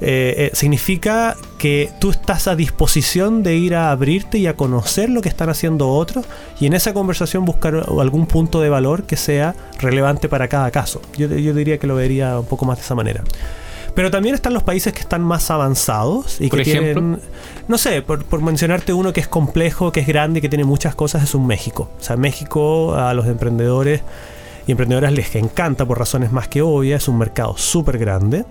Eh, 0.00 0.34
eh, 0.36 0.50
significa 0.54 1.36
que 1.58 1.90
tú 2.00 2.10
estás 2.10 2.48
a 2.48 2.56
disposición 2.56 3.42
de 3.42 3.56
ir 3.56 3.74
a 3.74 3.90
abrirte 3.90 4.38
y 4.38 4.46
a 4.46 4.56
conocer 4.56 5.08
lo 5.08 5.22
que 5.22 5.28
están 5.28 5.50
haciendo 5.50 5.90
otros 5.90 6.26
y 6.58 6.66
en 6.66 6.72
esa 6.72 6.92
conversación 6.92 7.44
buscar 7.44 7.86
algún 8.00 8.26
punto 8.26 8.60
de 8.60 8.68
valor 8.68 9.04
que 9.04 9.16
sea 9.16 9.54
relevante 9.78 10.28
para 10.28 10.48
cada 10.48 10.70
caso. 10.70 11.00
Yo, 11.16 11.28
yo 11.28 11.54
diría 11.54 11.78
que 11.78 11.86
lo 11.86 11.94
vería 11.94 12.38
un 12.38 12.46
poco 12.46 12.64
más 12.64 12.78
de 12.78 12.84
esa 12.84 12.94
manera. 12.94 13.22
Pero 13.94 14.10
también 14.10 14.34
están 14.34 14.54
los 14.54 14.62
países 14.62 14.92
que 14.92 15.00
están 15.00 15.22
más 15.22 15.50
avanzados 15.50 16.40
y 16.40 16.50
que 16.50 16.64
tienen, 16.64 17.20
no 17.68 17.78
sé, 17.78 18.02
por, 18.02 18.42
mencionarte 18.42 18.92
uno 18.92 19.12
que 19.12 19.20
es 19.20 19.28
complejo, 19.28 19.92
que 19.92 20.00
es 20.00 20.06
grande 20.06 20.38
y 20.38 20.42
que 20.42 20.48
tiene 20.48 20.64
muchas 20.64 20.94
cosas, 20.94 21.22
es 21.22 21.34
un 21.34 21.46
México. 21.46 21.90
O 22.00 22.02
sea, 22.02 22.16
México 22.16 22.94
a 22.94 23.14
los 23.14 23.26
emprendedores 23.26 24.02
y 24.66 24.72
emprendedoras 24.72 25.12
les 25.12 25.34
encanta 25.36 25.84
por 25.84 25.98
razones 25.98 26.32
más 26.32 26.48
que 26.48 26.62
obvias, 26.62 27.02
es 27.02 27.08
un 27.08 27.18
mercado 27.18 27.56
súper 27.56 27.98
grande, 27.98 28.44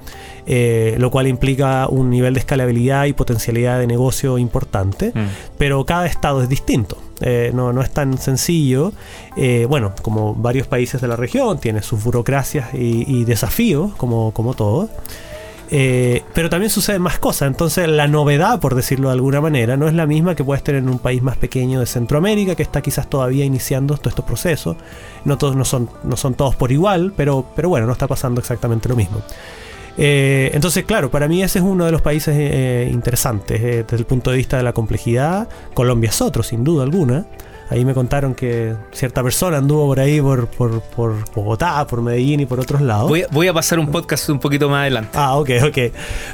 eh, 0.45 0.95
lo 0.99 1.09
cual 1.09 1.27
implica 1.27 1.87
un 1.87 2.09
nivel 2.09 2.35
de 2.35 2.39
escalabilidad 2.39 3.05
y 3.05 3.13
potencialidad 3.13 3.79
de 3.79 3.87
negocio 3.87 4.37
importante, 4.37 5.11
mm. 5.13 5.27
pero 5.57 5.83
cada 5.85 6.05
estado 6.05 6.43
es 6.43 6.49
distinto. 6.49 6.97
Eh, 7.21 7.51
no, 7.53 7.71
no, 7.71 7.81
es 7.81 7.89
tan 7.89 8.17
sencillo. 8.17 8.91
Eh, 9.37 9.65
bueno, 9.67 9.93
como 10.01 10.35
varios 10.35 10.67
países 10.67 11.01
de 11.01 11.07
la 11.07 11.15
región, 11.15 11.57
tiene 11.59 11.81
sus 11.81 12.03
burocracias 12.03 12.73
y, 12.73 13.05
y 13.07 13.23
desafíos, 13.23 13.93
como, 13.95 14.31
como 14.33 14.53
todo. 14.53 14.89
Eh, 15.75 16.21
pero 16.35 16.51
también 16.51 16.69
suceden 16.69 17.01
más 17.01 17.17
cosas. 17.17 17.47
Entonces, 17.47 17.87
la 17.87 18.07
novedad, 18.07 18.59
por 18.59 18.75
decirlo 18.75 19.07
de 19.07 19.15
alguna 19.15 19.41
manera, 19.41 19.75
no 19.75 19.87
es 19.87 19.95
la 19.95 20.05
misma 20.05 20.35
que 20.35 20.43
puedes 20.43 20.63
tener 20.63 20.83
en 20.83 20.89
un 20.89 20.99
país 20.99 21.23
más 21.23 21.35
pequeño 21.35 21.79
de 21.79 21.87
Centroamérica, 21.87 22.53
que 22.53 22.61
está 22.61 22.79
quizás 22.81 23.09
todavía 23.09 23.43
iniciando 23.43 23.97
todos 23.97 24.11
estos 24.11 24.23
procesos. 24.23 24.77
No 25.25 25.39
todos 25.39 25.55
no 25.55 25.65
son, 25.65 25.89
no 26.03 26.15
son 26.15 26.35
todos 26.35 26.55
por 26.55 26.71
igual, 26.71 27.11
pero, 27.17 27.47
pero 27.55 27.69
bueno, 27.69 27.87
no 27.87 27.93
está 27.93 28.05
pasando 28.07 28.39
exactamente 28.39 28.87
lo 28.87 28.95
mismo. 28.95 29.23
Eh, 29.97 30.51
entonces, 30.53 30.85
claro, 30.85 31.09
para 31.09 31.27
mí 31.27 31.41
ese 31.41 31.57
es 31.57 31.65
uno 31.65 31.85
de 31.85 31.91
los 31.91 32.03
países 32.03 32.35
eh, 32.37 32.87
interesantes 32.91 33.59
desde 33.59 33.97
el 33.97 34.05
punto 34.05 34.29
de 34.29 34.37
vista 34.37 34.57
de 34.57 34.63
la 34.63 34.73
complejidad. 34.73 35.49
Colombia 35.73 36.11
es 36.11 36.21
otro, 36.21 36.43
sin 36.43 36.63
duda 36.63 36.83
alguna. 36.83 37.25
Ahí 37.69 37.85
me 37.85 37.93
contaron 37.93 38.35
que 38.35 38.75
cierta 38.91 39.23
persona 39.23 39.57
anduvo 39.57 39.87
por 39.87 39.99
ahí, 39.99 40.21
por, 40.21 40.47
por, 40.47 41.33
Bogotá, 41.33 41.85
por 41.87 42.01
Medellín 42.01 42.41
y 42.41 42.45
por 42.45 42.59
otros 42.59 42.81
lados. 42.81 43.09
Voy 43.31 43.47
a, 43.47 43.53
pasar 43.53 43.79
un 43.79 43.87
podcast 43.87 44.29
un 44.29 44.39
poquito 44.39 44.69
más 44.69 44.81
adelante. 44.81 45.11
Ah, 45.13 45.37
ok, 45.37 45.49
ok. 45.67 45.77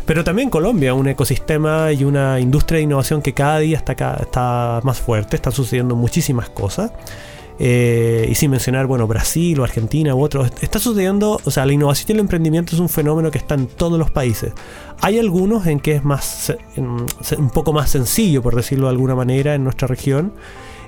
Pero 0.06 0.24
también 0.24 0.50
Colombia, 0.50 0.94
un 0.94 1.08
ecosistema 1.08 1.92
y 1.92 2.04
una 2.04 2.40
industria 2.40 2.78
de 2.78 2.84
innovación 2.84 3.22
que 3.22 3.34
cada 3.34 3.60
día 3.60 3.78
está, 3.78 3.94
está 4.22 4.80
más 4.84 5.00
fuerte, 5.00 5.36
están 5.36 5.54
sucediendo 5.54 5.96
muchísimas 5.96 6.50
cosas. 6.50 6.92
Eh, 7.62 8.26
y 8.30 8.36
sin 8.36 8.52
mencionar, 8.52 8.88
bueno, 8.88 9.06
Brasil 9.06 9.60
o 9.60 9.66
Argentina 9.66 10.16
u 10.16 10.24
otros, 10.24 10.50
está 10.62 10.80
sucediendo, 10.80 11.42
o 11.44 11.52
sea, 11.52 11.66
la 11.66 11.74
innovación 11.74 12.06
y 12.10 12.12
el 12.14 12.20
emprendimiento 12.22 12.74
es 12.74 12.80
un 12.80 12.88
fenómeno 12.88 13.32
que 13.32 13.38
está 13.38 13.56
en 13.56 13.68
todos 13.68 14.00
los 14.00 14.10
países. 14.10 14.54
Hay 15.02 15.20
algunos 15.20 15.68
en 15.68 15.82
que 15.82 15.96
es 15.96 16.06
más, 16.06 16.54
un 16.78 17.50
poco 17.50 17.74
más 17.74 17.90
sencillo, 17.90 18.42
por 18.42 18.56
decirlo 18.56 18.86
de 18.88 18.92
alguna 18.92 19.14
manera, 19.14 19.56
en 19.56 19.66
nuestra 19.66 19.88
región. 19.90 20.32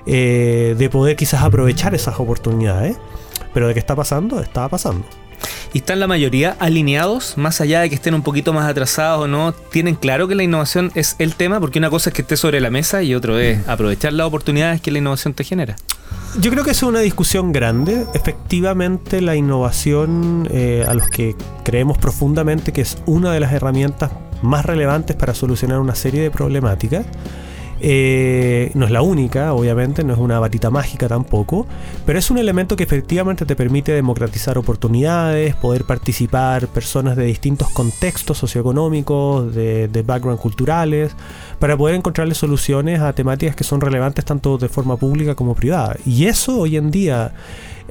Eh, 0.06 0.74
de 0.78 0.90
poder 0.90 1.16
quizás 1.16 1.42
aprovechar 1.42 1.94
esas 1.94 2.18
oportunidades. 2.18 2.96
Pero 3.54 3.68
de 3.68 3.74
qué 3.74 3.80
está 3.80 3.94
pasando, 3.94 4.40
está 4.40 4.68
pasando. 4.68 5.04
¿Y 5.74 5.78
están 5.78 6.00
la 6.00 6.06
mayoría 6.06 6.56
alineados, 6.58 7.38
más 7.38 7.60
allá 7.60 7.80
de 7.80 7.88
que 7.88 7.94
estén 7.94 8.14
un 8.14 8.22
poquito 8.22 8.52
más 8.52 8.68
atrasados 8.68 9.24
o 9.24 9.28
no? 9.28 9.52
¿Tienen 9.52 9.94
claro 9.94 10.28
que 10.28 10.34
la 10.34 10.42
innovación 10.42 10.92
es 10.94 11.16
el 11.18 11.34
tema? 11.34 11.60
Porque 11.60 11.78
una 11.78 11.88
cosa 11.88 12.10
es 12.10 12.14
que 12.14 12.22
esté 12.22 12.36
sobre 12.36 12.60
la 12.60 12.70
mesa 12.70 13.02
y 13.02 13.14
otro 13.14 13.38
es 13.38 13.66
aprovechar 13.66 14.12
las 14.12 14.26
oportunidades 14.26 14.80
que 14.80 14.90
la 14.90 14.98
innovación 14.98 15.34
te 15.34 15.44
genera. 15.44 15.76
Yo 16.40 16.50
creo 16.50 16.64
que 16.64 16.70
es 16.70 16.82
una 16.82 17.00
discusión 17.00 17.52
grande. 17.52 18.06
Efectivamente, 18.14 19.20
la 19.20 19.36
innovación, 19.36 20.48
eh, 20.50 20.84
a 20.86 20.94
los 20.94 21.08
que 21.08 21.36
creemos 21.64 21.98
profundamente 21.98 22.72
que 22.72 22.82
es 22.82 22.98
una 23.06 23.32
de 23.32 23.40
las 23.40 23.52
herramientas 23.52 24.10
más 24.42 24.64
relevantes 24.66 25.16
para 25.16 25.34
solucionar 25.34 25.78
una 25.78 25.94
serie 25.94 26.22
de 26.22 26.30
problemáticas, 26.30 27.06
eh, 27.84 28.70
no 28.74 28.86
es 28.86 28.92
la 28.92 29.02
única, 29.02 29.52
obviamente, 29.54 30.04
no 30.04 30.12
es 30.12 30.18
una 30.20 30.38
batita 30.38 30.70
mágica 30.70 31.08
tampoco, 31.08 31.66
pero 32.06 32.16
es 32.16 32.30
un 32.30 32.38
elemento 32.38 32.76
que 32.76 32.84
efectivamente 32.84 33.44
te 33.44 33.56
permite 33.56 33.90
democratizar 33.90 34.56
oportunidades, 34.56 35.56
poder 35.56 35.82
participar 35.82 36.68
personas 36.68 37.16
de 37.16 37.24
distintos 37.24 37.70
contextos 37.70 38.38
socioeconómicos, 38.38 39.52
de, 39.52 39.88
de 39.88 40.02
background 40.02 40.38
culturales, 40.38 41.16
para 41.58 41.76
poder 41.76 41.96
encontrarle 41.96 42.34
soluciones 42.34 43.00
a 43.00 43.12
temáticas 43.14 43.56
que 43.56 43.64
son 43.64 43.80
relevantes 43.80 44.24
tanto 44.24 44.58
de 44.58 44.68
forma 44.68 44.96
pública 44.96 45.34
como 45.34 45.56
privada. 45.56 45.96
Y 46.06 46.26
eso 46.26 46.60
hoy 46.60 46.76
en 46.76 46.92
día, 46.92 47.34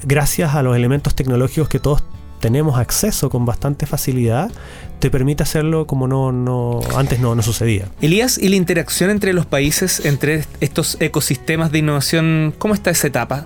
gracias 0.04 0.56
a 0.56 0.64
los 0.64 0.78
elementos 0.78 1.16
tecnológicos 1.16 1.68
que 1.68 1.80
todos 1.80 2.02
tenemos 2.42 2.78
acceso 2.78 3.30
con 3.30 3.46
bastante 3.46 3.86
facilidad, 3.86 4.52
te 5.00 5.10
permite 5.10 5.44
hacerlo 5.44 5.88
como 5.88 6.08
no, 6.08 6.32
no 6.34 6.82
antes 6.98 7.20
no, 7.20 7.36
no 7.36 7.42
sucedía. 7.42 7.86
Elías, 8.02 8.38
¿y 8.38 8.50
la 8.50 8.58
interacción 8.58 9.10
entre 9.10 9.32
los 9.32 9.46
países, 9.46 10.06
entre 10.06 10.44
estos 10.60 10.98
ecosistemas 11.00 11.72
de 11.72 11.80
innovación, 11.80 12.54
cómo 12.58 12.74
está 12.74 12.90
esa 12.90 13.08
etapa? 13.08 13.46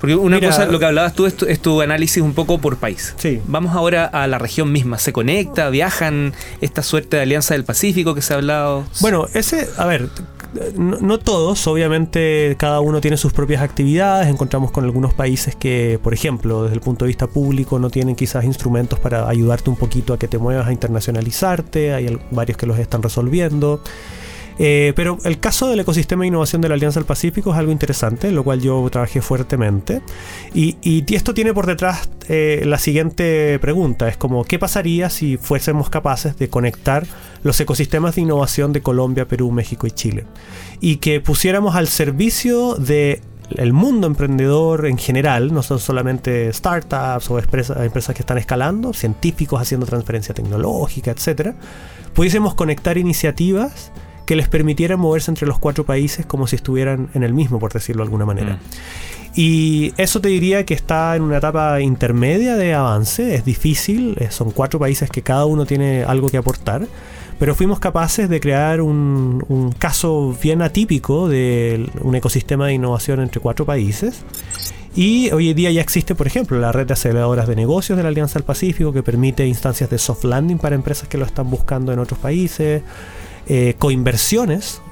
Porque 0.00 0.14
una 0.14 0.40
cosa, 0.40 0.66
lo 0.66 0.78
que 0.78 0.84
hablabas 0.84 1.14
tú 1.14 1.26
es 1.26 1.60
tu, 1.60 1.80
análisis 1.80 2.22
un 2.22 2.34
poco 2.34 2.58
por 2.58 2.76
país. 2.76 3.14
Sí. 3.16 3.40
Vamos 3.46 3.74
ahora 3.74 4.04
a 4.04 4.26
la 4.26 4.38
región 4.38 4.70
misma. 4.70 4.98
¿Se 4.98 5.12
conecta? 5.12 5.70
¿Viajan? 5.70 6.34
¿Esta 6.60 6.82
suerte 6.82 7.16
de 7.16 7.22
alianza 7.22 7.54
del 7.54 7.64
Pacífico 7.64 8.14
que 8.14 8.20
se 8.20 8.34
ha 8.34 8.36
hablado? 8.36 8.84
Bueno, 9.00 9.26
ese, 9.32 9.68
a 9.78 9.86
ver, 9.86 10.10
no, 10.76 11.18
todos, 11.18 11.66
obviamente 11.66 12.56
cada 12.58 12.80
uno 12.80 13.00
tiene 13.00 13.16
sus 13.16 13.32
propias 13.32 13.62
actividades, 13.62 14.28
encontramos 14.28 14.70
con 14.70 14.84
algunos 14.84 15.14
países 15.14 15.56
que, 15.56 15.98
por 16.02 16.14
ejemplo, 16.14 16.64
desde 16.64 16.74
el 16.74 16.80
punto 16.80 17.04
de 17.04 17.08
vista 17.08 17.26
público 17.26 17.78
no 17.78 17.90
tienen 17.90 18.14
quizás 18.14 18.44
instrumentos 18.44 18.98
para 18.98 19.28
ayudarte 19.28 19.70
un 19.70 19.76
poquito 19.76 20.14
a 20.14 20.18
que 20.18 20.28
te 20.28 20.38
muevas 20.38 20.66
a 20.66 20.72
internacionalizarte, 20.72 21.94
hay 21.94 22.18
varios 22.30 22.58
que 22.58 22.66
los 22.66 22.78
están 22.78 23.02
resolviendo. 23.02 23.80
Eh, 24.58 24.92
pero 24.96 25.18
el 25.24 25.38
caso 25.38 25.68
del 25.68 25.80
ecosistema 25.80 26.22
de 26.22 26.28
innovación 26.28 26.62
de 26.62 26.68
la 26.68 26.74
Alianza 26.74 26.98
del 26.98 27.06
Pacífico 27.06 27.52
es 27.52 27.58
algo 27.58 27.72
interesante, 27.72 28.30
lo 28.30 28.42
cual 28.42 28.60
yo 28.60 28.86
trabajé 28.90 29.20
fuertemente. 29.20 30.02
Y, 30.54 30.76
esto 31.14 31.34
tiene 31.34 31.52
por 31.52 31.66
detrás 31.66 32.08
eh, 32.28 32.62
la 32.66 32.78
siguiente 32.78 33.58
pregunta, 33.58 34.08
es 34.08 34.16
como, 34.16 34.44
¿qué 34.44 34.58
pasaría 34.58 35.10
si 35.10 35.36
fuésemos 35.36 35.90
capaces 35.90 36.36
de 36.38 36.48
conectar 36.48 37.06
los 37.42 37.60
ecosistemas 37.60 38.14
de 38.14 38.22
innovación 38.22 38.72
de 38.72 38.82
Colombia, 38.82 39.28
Perú, 39.28 39.50
México 39.50 39.86
y 39.86 39.90
Chile? 39.90 40.24
Y 40.80 40.96
que 40.96 41.20
pusiéramos 41.20 41.74
al 41.74 41.88
servicio 41.88 42.74
de 42.74 43.20
el 43.50 43.72
mundo 43.72 44.06
emprendedor 44.08 44.86
en 44.86 44.98
general, 44.98 45.54
no 45.54 45.62
son 45.62 45.78
solamente 45.78 46.52
startups 46.52 47.30
o 47.30 47.38
empresas, 47.38 47.76
empresas 47.84 48.14
que 48.14 48.22
están 48.22 48.38
escalando, 48.38 48.92
científicos 48.92 49.60
haciendo 49.60 49.86
transferencia 49.86 50.34
tecnológica, 50.34 51.12
etcétera, 51.12 51.54
pudiésemos 52.12 52.54
conectar 52.54 52.98
iniciativas 52.98 53.92
que 54.26 54.36
les 54.36 54.48
permitiera 54.48 54.96
moverse 54.96 55.30
entre 55.30 55.46
los 55.46 55.58
cuatro 55.58 55.84
países 55.84 56.26
como 56.26 56.46
si 56.46 56.56
estuvieran 56.56 57.08
en 57.14 57.22
el 57.22 57.32
mismo, 57.32 57.58
por 57.58 57.72
decirlo 57.72 58.02
de 58.02 58.06
alguna 58.06 58.26
manera. 58.26 58.54
Mm. 58.54 58.58
Y 59.38 59.92
eso 59.96 60.20
te 60.20 60.28
diría 60.28 60.64
que 60.64 60.74
está 60.74 61.14
en 61.14 61.22
una 61.22 61.38
etapa 61.38 61.80
intermedia 61.80 62.56
de 62.56 62.74
avance, 62.74 63.34
es 63.34 63.44
difícil, 63.44 64.16
eh, 64.18 64.30
son 64.30 64.50
cuatro 64.50 64.78
países 64.78 65.10
que 65.10 65.22
cada 65.22 65.46
uno 65.46 65.66
tiene 65.66 66.04
algo 66.04 66.28
que 66.28 66.38
aportar, 66.38 66.86
pero 67.38 67.54
fuimos 67.54 67.78
capaces 67.78 68.28
de 68.28 68.40
crear 68.40 68.80
un, 68.80 69.44
un 69.48 69.72
caso 69.72 70.36
bien 70.42 70.62
atípico 70.62 71.28
de 71.28 71.88
un 72.00 72.14
ecosistema 72.14 72.66
de 72.66 72.74
innovación 72.74 73.20
entre 73.20 73.40
cuatro 73.40 73.66
países. 73.66 74.24
Y 74.96 75.30
hoy 75.32 75.50
en 75.50 75.56
día 75.56 75.70
ya 75.70 75.82
existe, 75.82 76.14
por 76.14 76.26
ejemplo, 76.26 76.58
la 76.58 76.72
red 76.72 76.86
de 76.86 76.94
aceleradoras 76.94 77.46
de 77.46 77.54
negocios 77.54 77.98
de 77.98 78.02
la 78.02 78.08
Alianza 78.08 78.38
del 78.38 78.44
Pacífico 78.44 78.94
que 78.94 79.02
permite 79.02 79.46
instancias 79.46 79.90
de 79.90 79.98
soft 79.98 80.24
landing 80.24 80.56
para 80.56 80.74
empresas 80.74 81.06
que 81.06 81.18
lo 81.18 81.26
están 81.26 81.50
buscando 81.50 81.92
en 81.92 81.98
otros 81.98 82.18
países. 82.18 82.82
Eh, 83.48 83.74
coinversiones 83.78 84.82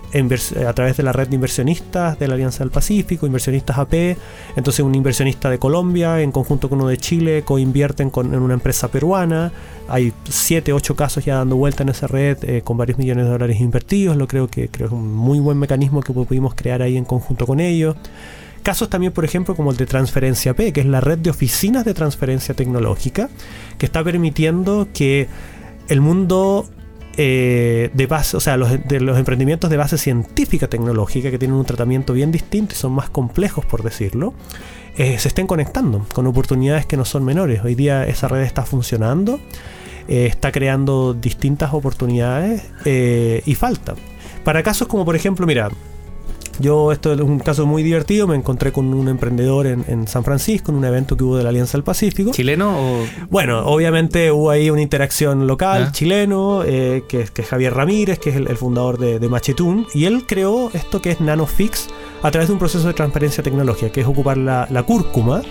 a 0.66 0.72
través 0.74 0.96
de 0.96 1.02
la 1.02 1.12
red 1.12 1.26
de 1.28 1.34
inversionistas 1.34 2.18
de 2.20 2.28
la 2.28 2.34
Alianza 2.34 2.62
del 2.62 2.70
Pacífico, 2.70 3.26
inversionistas 3.26 3.78
AP. 3.78 4.16
Entonces 4.54 4.84
un 4.84 4.94
inversionista 4.94 5.50
de 5.50 5.58
Colombia 5.58 6.20
en 6.20 6.30
conjunto 6.30 6.68
con 6.68 6.78
uno 6.78 6.88
de 6.88 6.98
Chile 6.98 7.42
coinvierten 7.44 8.12
en 8.14 8.38
una 8.38 8.54
empresa 8.54 8.88
peruana. 8.88 9.50
Hay 9.88 10.12
7, 10.28 10.72
8 10.72 10.94
casos 10.94 11.24
ya 11.24 11.36
dando 11.36 11.56
vuelta 11.56 11.82
en 11.82 11.88
esa 11.88 12.06
red 12.06 12.38
eh, 12.42 12.62
con 12.62 12.76
varios 12.76 12.96
millones 12.96 13.24
de 13.24 13.30
dólares 13.32 13.60
invertidos. 13.60 14.16
Lo 14.16 14.28
creo 14.28 14.46
que 14.46 14.70
es 14.72 14.90
un 14.92 15.12
muy 15.12 15.40
buen 15.40 15.58
mecanismo 15.58 16.00
que 16.00 16.12
pudimos 16.12 16.54
crear 16.54 16.80
ahí 16.80 16.96
en 16.96 17.04
conjunto 17.04 17.46
con 17.46 17.58
ellos. 17.58 17.96
Casos 18.62 18.88
también, 18.88 19.12
por 19.12 19.24
ejemplo, 19.24 19.56
como 19.56 19.72
el 19.72 19.76
de 19.76 19.84
Transferencia 19.84 20.54
P, 20.54 20.72
que 20.72 20.80
es 20.80 20.86
la 20.86 21.00
red 21.00 21.18
de 21.18 21.28
oficinas 21.28 21.84
de 21.84 21.92
transferencia 21.92 22.54
tecnológica, 22.54 23.28
que 23.78 23.84
está 23.84 24.02
permitiendo 24.02 24.88
que 24.94 25.28
el 25.88 26.00
mundo 26.00 26.66
eh, 27.16 27.90
de 27.92 28.06
base, 28.06 28.36
o 28.36 28.40
sea, 28.40 28.56
los, 28.56 28.70
de 28.86 29.00
los 29.00 29.18
emprendimientos 29.18 29.70
de 29.70 29.76
base 29.76 29.98
científica 29.98 30.68
tecnológica, 30.68 31.30
que 31.30 31.38
tienen 31.38 31.56
un 31.56 31.64
tratamiento 31.64 32.12
bien 32.12 32.32
distinto 32.32 32.74
y 32.74 32.76
son 32.76 32.92
más 32.92 33.10
complejos, 33.10 33.64
por 33.64 33.82
decirlo, 33.82 34.34
eh, 34.96 35.18
se 35.18 35.28
estén 35.28 35.46
conectando 35.46 36.06
con 36.12 36.26
oportunidades 36.26 36.86
que 36.86 36.96
no 36.96 37.04
son 37.04 37.24
menores. 37.24 37.62
Hoy 37.64 37.74
día 37.74 38.06
esa 38.06 38.28
red 38.28 38.42
está 38.42 38.64
funcionando, 38.64 39.40
eh, 40.08 40.26
está 40.26 40.52
creando 40.52 41.14
distintas 41.14 41.72
oportunidades 41.74 42.62
y 42.84 43.54
falta. 43.54 43.94
Para 44.44 44.62
casos 44.62 44.88
como, 44.88 45.04
por 45.04 45.16
ejemplo, 45.16 45.46
mira, 45.46 45.70
yo, 46.60 46.92
esto 46.92 47.12
es 47.12 47.20
un 47.20 47.38
caso 47.38 47.66
muy 47.66 47.82
divertido, 47.82 48.26
me 48.26 48.36
encontré 48.36 48.72
con 48.72 48.92
un 48.92 49.08
emprendedor 49.08 49.66
en, 49.66 50.08
San 50.08 50.24
Francisco, 50.24 50.70
en 50.70 50.78
un 50.78 50.84
evento 50.84 51.16
que 51.16 51.24
hubo 51.24 51.36
de 51.36 51.42
la 51.42 51.50
Alianza 51.50 51.78
del 51.78 51.84
Pacífico. 51.84 52.30
¿Chileno 52.32 52.76
o...? 52.78 53.06
Bueno, 53.30 53.64
obviamente 53.66 54.30
hubo 54.30 54.50
ahí 54.50 54.70
una 54.70 54.82
interacción 54.82 55.46
local, 55.46 55.86
ah. 55.88 55.92
chileno, 55.92 56.62
eh, 56.64 57.04
que, 57.08 57.22
es 57.22 57.48
Javier 57.48 57.74
Ramírez, 57.74 58.18
que 58.18 58.30
es 58.30 58.36
el, 58.36 58.56
fundador 58.56 58.98
de, 58.98 59.18
de, 59.18 59.28
Machetún, 59.28 59.86
y 59.94 60.04
él 60.04 60.24
creó 60.26 60.70
esto 60.72 61.00
que 61.00 61.10
es 61.10 61.20
NanoFix 61.20 61.88
a 62.22 62.30
través 62.30 62.48
de 62.48 62.52
un 62.52 62.58
proceso 62.58 62.86
de 62.86 62.94
transparencia 62.94 63.42
tecnológica, 63.42 63.90
que 63.90 64.00
es 64.00 64.06
ocupar 64.06 64.36
la, 64.36 64.66
la 64.70 64.82
cúrcuma, 64.82 65.42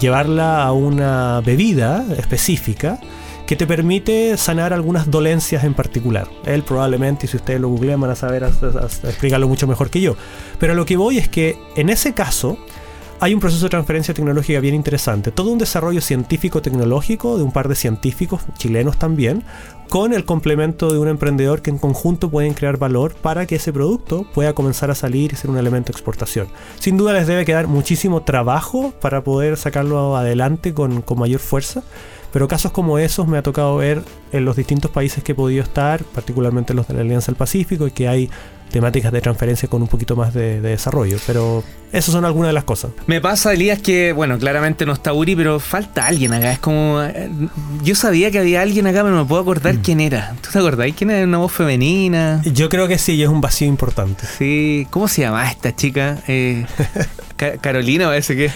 llevarla 0.00 0.64
a 0.64 0.72
una 0.72 1.40
bebida 1.40 2.04
específica, 2.18 2.98
que 3.46 3.56
te 3.56 3.66
permite 3.66 4.36
sanar 4.36 4.72
algunas 4.72 5.10
dolencias 5.10 5.64
en 5.64 5.74
particular. 5.74 6.28
Él 6.46 6.62
probablemente, 6.62 7.26
si 7.26 7.36
ustedes 7.36 7.60
lo 7.60 7.68
googlean, 7.68 8.00
van 8.00 8.10
a 8.10 8.14
saber 8.14 8.42
explicarlo 8.42 9.48
mucho 9.48 9.66
mejor 9.66 9.90
que 9.90 10.00
yo. 10.00 10.16
Pero 10.58 10.74
lo 10.74 10.86
que 10.86 10.96
voy 10.96 11.18
es 11.18 11.28
que 11.28 11.58
en 11.76 11.90
ese 11.90 12.14
caso 12.14 12.56
hay 13.20 13.32
un 13.32 13.40
proceso 13.40 13.64
de 13.64 13.70
transferencia 13.70 14.12
tecnológica 14.12 14.60
bien 14.60 14.74
interesante. 14.74 15.30
Todo 15.30 15.50
un 15.50 15.58
desarrollo 15.58 16.00
científico-tecnológico 16.00 17.38
de 17.38 17.44
un 17.44 17.52
par 17.52 17.68
de 17.68 17.74
científicos 17.74 18.42
chilenos 18.58 18.98
también, 18.98 19.44
con 19.88 20.12
el 20.12 20.24
complemento 20.24 20.92
de 20.92 20.98
un 20.98 21.08
emprendedor 21.08 21.62
que 21.62 21.70
en 21.70 21.78
conjunto 21.78 22.30
pueden 22.30 22.54
crear 22.54 22.78
valor 22.78 23.14
para 23.14 23.46
que 23.46 23.56
ese 23.56 23.72
producto 23.72 24.26
pueda 24.34 24.52
comenzar 24.52 24.90
a 24.90 24.94
salir 24.94 25.32
y 25.32 25.36
ser 25.36 25.50
un 25.50 25.58
elemento 25.58 25.92
de 25.92 25.92
exportación. 25.92 26.48
Sin 26.80 26.96
duda 26.96 27.12
les 27.12 27.26
debe 27.26 27.44
quedar 27.44 27.68
muchísimo 27.68 28.22
trabajo 28.24 28.92
para 29.00 29.22
poder 29.22 29.56
sacarlo 29.56 30.16
adelante 30.16 30.74
con, 30.74 31.00
con 31.00 31.18
mayor 31.18 31.40
fuerza 31.40 31.82
pero 32.34 32.48
casos 32.48 32.72
como 32.72 32.98
esos 32.98 33.28
me 33.28 33.38
ha 33.38 33.44
tocado 33.44 33.76
ver 33.76 34.02
en 34.32 34.44
los 34.44 34.56
distintos 34.56 34.90
países 34.90 35.22
que 35.22 35.30
he 35.30 35.34
podido 35.36 35.62
estar, 35.62 36.02
particularmente 36.02 36.74
los 36.74 36.88
de 36.88 36.94
la 36.94 37.02
Alianza 37.02 37.26
del 37.26 37.36
Pacífico, 37.36 37.86
y 37.86 37.92
que 37.92 38.08
hay 38.08 38.28
temáticas 38.74 39.12
de 39.12 39.20
transferencia 39.20 39.68
con 39.68 39.82
un 39.82 39.88
poquito 39.88 40.16
más 40.16 40.34
de, 40.34 40.60
desarrollo. 40.60 41.18
Pero 41.28 41.62
esas 41.92 42.12
son 42.12 42.24
algunas 42.24 42.48
de 42.48 42.54
las 42.54 42.64
cosas. 42.64 42.90
Me 43.06 43.20
pasa, 43.20 43.52
Elías, 43.52 43.78
que, 43.78 44.12
bueno, 44.12 44.36
claramente 44.36 44.84
no 44.84 44.92
está 44.92 45.12
Uri, 45.12 45.36
pero 45.36 45.60
falta 45.60 46.08
alguien 46.08 46.32
acá. 46.32 46.50
Es 46.50 46.58
como. 46.58 47.00
Eh, 47.04 47.30
yo 47.84 47.94
sabía 47.94 48.32
que 48.32 48.40
había 48.40 48.62
alguien 48.62 48.88
acá, 48.88 49.04
pero 49.04 49.14
no 49.14 49.22
me 49.22 49.28
puedo 49.28 49.42
acordar 49.42 49.76
mm. 49.76 49.82
quién 49.82 50.00
era. 50.00 50.34
¿Tú 50.42 50.50
te 50.52 50.58
acordás? 50.58 50.90
¿Quién 50.96 51.12
era 51.12 51.24
una 51.24 51.38
voz 51.38 51.52
femenina? 51.52 52.42
Yo 52.44 52.68
creo 52.68 52.88
que 52.88 52.98
sí, 52.98 53.12
y 53.12 53.22
es 53.22 53.28
un 53.28 53.40
vacío 53.40 53.68
importante. 53.68 54.26
Sí. 54.26 54.88
¿Cómo 54.90 55.06
se 55.06 55.22
llama 55.22 55.48
esta 55.48 55.76
chica? 55.76 56.18
Eh, 56.26 56.66
Carolina, 57.60 58.06
parece 58.06 58.34
que. 58.34 58.50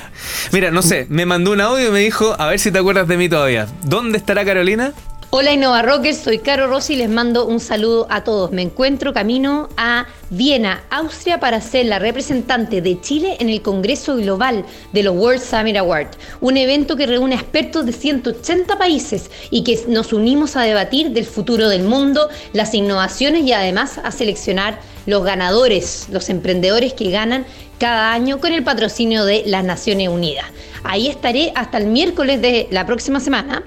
Mira, 0.51 0.73
no 0.73 0.83
sé, 0.83 1.07
me 1.11 1.27
mandó 1.27 1.53
un 1.53 1.61
audio 1.61 1.91
y 1.91 1.93
me 1.93 2.01
dijo, 2.01 2.35
a 2.41 2.49
ver 2.49 2.59
si 2.59 2.73
te 2.73 2.81
acuerdas 2.81 3.07
de 3.07 3.17
mí 3.17 3.29
todavía. 3.29 3.69
¿Dónde 3.85 4.19
estará 4.19 4.45
Carolina? 4.45 4.95
Hola 5.31 5.53
Innova 5.53 5.83
Rockers, 5.83 6.17
soy 6.17 6.39
Caro 6.39 6.69
Rossi 6.69 6.95
y 6.95 6.97
les 6.97 7.11
mando 7.11 7.45
un 7.45 7.61
saludo 7.61 8.07
a 8.09 8.25
todos. 8.25 8.51
Me 8.51 8.63
encuentro 8.63 9.13
camino 9.13 9.69
a 9.77 10.07
Viena, 10.31 10.85
Austria, 10.89 11.39
para 11.39 11.61
ser 11.61 11.85
la 11.85 11.99
representante 11.99 12.81
de 12.81 12.99
Chile 13.03 13.37
en 13.39 13.51
el 13.51 13.61
Congreso 13.61 14.17
Global 14.17 14.65
de 14.95 15.03
los 15.03 15.15
World 15.15 15.43
Summit 15.43 15.77
Awards, 15.77 16.17
un 16.41 16.57
evento 16.57 16.97
que 16.97 17.07
reúne 17.07 17.35
expertos 17.35 17.85
de 17.85 17.93
180 17.93 18.79
países 18.79 19.31
y 19.51 19.65
que 19.65 19.79
nos 19.87 20.15
unimos 20.15 20.57
a 20.57 20.63
debatir 20.63 21.11
del 21.11 21.27
futuro 21.27 21.69
del 21.69 21.83
mundo, 21.83 22.31
las 22.55 22.73
innovaciones 22.73 23.45
y 23.45 23.53
además 23.53 23.99
a 24.03 24.11
seleccionar 24.11 24.81
los 25.05 25.25
ganadores, 25.25 26.07
los 26.11 26.31
emprendedores 26.31 26.95
que 26.95 27.11
ganan 27.11 27.45
cada 27.79 28.15
año 28.15 28.41
con 28.41 28.55
el 28.55 28.65
patrocinio 28.65 29.27
de 29.27 29.43
las 29.45 29.63
Naciones 29.63 30.09
Unidas. 30.09 30.47
Ahí 30.85 31.07
estaré 31.07 31.53
hasta 31.55 31.77
el 31.77 31.87
miércoles 31.87 32.41
de 32.41 32.67
la 32.71 32.87
próxima 32.87 33.21
semana 33.21 33.63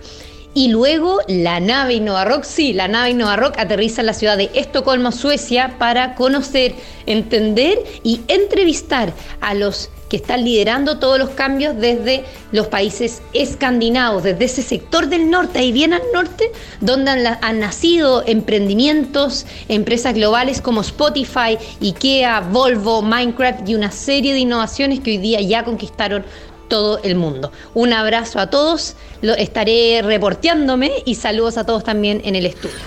y 0.53 0.67
luego 0.67 1.19
la 1.27 1.59
nave 1.59 1.93
Innova 1.93 2.25
Rock, 2.25 2.43
sí, 2.43 2.73
la 2.73 2.87
nave 2.87 3.11
Innova 3.11 3.37
Rock 3.37 3.57
aterriza 3.57 4.01
en 4.01 4.07
la 4.07 4.13
ciudad 4.13 4.37
de 4.37 4.51
Estocolmo, 4.53 5.11
Suecia, 5.11 5.75
para 5.79 6.15
conocer, 6.15 6.75
entender 7.05 7.79
y 8.03 8.21
entrevistar 8.27 9.13
a 9.39 9.53
los 9.53 9.89
que 10.09 10.17
están 10.17 10.43
liderando 10.43 10.99
todos 10.99 11.17
los 11.17 11.29
cambios 11.29 11.77
desde 11.77 12.25
los 12.51 12.67
países 12.67 13.21
escandinavos, 13.31 14.23
desde 14.23 14.43
ese 14.43 14.61
sector 14.61 15.07
del 15.07 15.29
norte, 15.29 15.63
y 15.63 15.71
bien 15.71 15.93
al 15.93 16.01
norte, 16.13 16.51
donde 16.81 17.11
han, 17.11 17.37
han, 17.41 17.59
nacido 17.59 18.21
emprendimientos, 18.27 19.45
empresas 19.69 20.13
globales 20.13 20.59
como 20.59 20.81
Spotify, 20.81 21.57
IKEA, 21.81 22.41
Volvo, 22.41 23.01
Minecraft 23.01 23.69
y 23.69 23.75
una 23.75 23.89
serie 23.89 24.33
de 24.33 24.39
innovaciones 24.39 24.99
que 24.99 25.11
hoy 25.11 25.17
día 25.17 25.39
ya 25.39 25.63
conquistaron 25.63 26.25
todo 26.71 27.01
el 27.03 27.15
mundo. 27.15 27.51
Un 27.73 27.91
abrazo 27.91 28.39
a 28.39 28.49
todos, 28.49 28.95
lo 29.21 29.35
estaré 29.35 30.01
reporteándome 30.01 30.89
y 31.05 31.15
saludos 31.15 31.57
a 31.57 31.65
todos 31.65 31.83
también 31.83 32.21
en 32.23 32.37
el 32.37 32.45
estudio. 32.45 32.77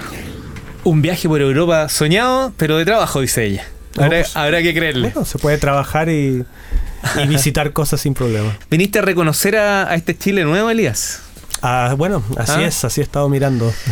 Un 0.85 1.03
viaje 1.03 1.29
por 1.29 1.43
Europa 1.43 1.91
soñado, 1.91 2.55
pero 2.57 2.79
de 2.79 2.87
trabajo, 2.87 3.21
dice 3.21 3.45
ella. 3.45 3.67
Habrá, 4.35 4.63
que 4.63 4.75
creerle. 4.75 5.11
Bueno, 5.11 5.27
se 5.27 5.39
puede 5.39 5.59
trabajar 5.59 6.09
y, 6.09 6.45
visitar 7.29 7.75
cosas 7.75 8.01
sin 8.01 8.15
problema. 8.15 8.57
¿Viniste 8.71 9.01
a 9.01 9.03
reconocer 9.03 9.55
a, 9.57 9.95
este 9.95 10.17
Chile 10.17 10.45
nuevo, 10.45 10.71
Elías? 10.71 11.21
Ah, 11.61 11.95
bueno, 11.97 12.25
así 12.39 12.53
¿Ah? 12.57 12.67
es, 12.67 12.85
así 12.87 13.03
he 13.03 13.05
estado 13.05 13.29
mirando. 13.29 13.71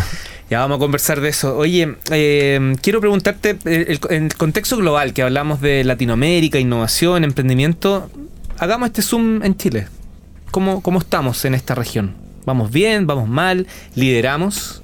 Ya 0.50 0.59
vamos 0.59 0.76
a 0.76 0.78
conversar 0.81 1.22
de 1.22 1.31
eso. 1.31 1.57
Oye, 1.57 1.96
eh, 2.11 2.76
quiero 2.83 3.00
preguntarte, 3.00 3.57
en 3.64 4.24
el 4.24 4.35
contexto 4.37 4.76
global 4.76 5.14
que 5.14 5.22
hablamos 5.22 5.62
de 5.62 5.83
Latinoamérica, 5.83 6.59
innovación, 6.59 7.24
emprendimiento, 7.24 8.11
hagamos 8.59 8.88
este 8.88 9.03
zoom 9.03 9.43
en 9.43 9.57
Chile. 9.57 9.88
¿Cómo, 10.51 10.83
¿Cómo 10.83 10.99
estamos 10.99 11.45
en 11.45 11.55
esta 11.55 11.75
región? 11.75 12.15
¿Vamos 12.45 12.71
bien? 12.71 13.07
¿Vamos 13.07 13.29
mal? 13.29 13.67
¿Lideramos? 13.95 14.83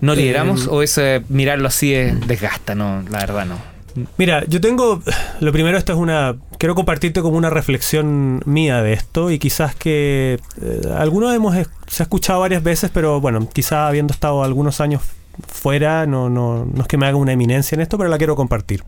¿No 0.00 0.14
lideramos? 0.14 0.66
Eh, 0.66 0.70
¿O 0.70 0.82
es 0.82 1.00
mirarlo 1.28 1.68
así 1.68 1.92
desgasta? 1.92 2.74
No, 2.74 3.02
la 3.10 3.18
verdad 3.18 3.46
no. 3.46 3.70
Mira, 4.16 4.44
yo 4.46 4.60
tengo. 4.60 5.02
Lo 5.40 5.52
primero, 5.52 5.76
esto 5.76 5.92
es 5.92 5.98
una. 5.98 6.36
Quiero 6.58 6.74
compartirte 6.74 7.22
como 7.22 7.36
una 7.36 7.50
reflexión 7.50 8.40
mía 8.46 8.82
de 8.82 8.92
esto. 8.92 9.30
Y 9.30 9.38
quizás 9.38 9.74
que. 9.74 10.38
Eh, 10.62 10.80
algunos 10.96 11.34
hemos. 11.34 11.54
Se 11.86 12.02
ha 12.02 12.04
escuchado 12.04 12.40
varias 12.40 12.62
veces, 12.62 12.90
pero 12.92 13.20
bueno, 13.20 13.48
quizás 13.52 13.88
habiendo 13.88 14.12
estado 14.12 14.44
algunos 14.44 14.80
años 14.80 15.02
fuera, 15.48 16.06
no, 16.06 16.28
no, 16.28 16.66
no 16.66 16.82
es 16.82 16.88
que 16.88 16.96
me 16.96 17.06
haga 17.06 17.16
una 17.16 17.32
eminencia 17.32 17.74
en 17.74 17.80
esto, 17.80 17.98
pero 17.98 18.10
la 18.10 18.18
quiero 18.18 18.36
compartir. 18.36 18.84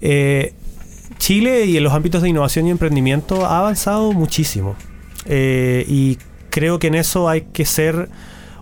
Eh, 0.00 0.54
Chile 1.18 1.66
y 1.66 1.76
en 1.76 1.84
los 1.84 1.92
ámbitos 1.92 2.22
de 2.22 2.28
innovación 2.28 2.66
y 2.66 2.70
emprendimiento 2.70 3.46
ha 3.46 3.58
avanzado 3.58 4.12
muchísimo. 4.12 4.76
Eh, 5.26 5.84
y 5.88 6.18
creo 6.50 6.78
que 6.78 6.88
en 6.88 6.94
eso 6.94 7.28
hay 7.28 7.42
que 7.52 7.64
ser 7.64 8.08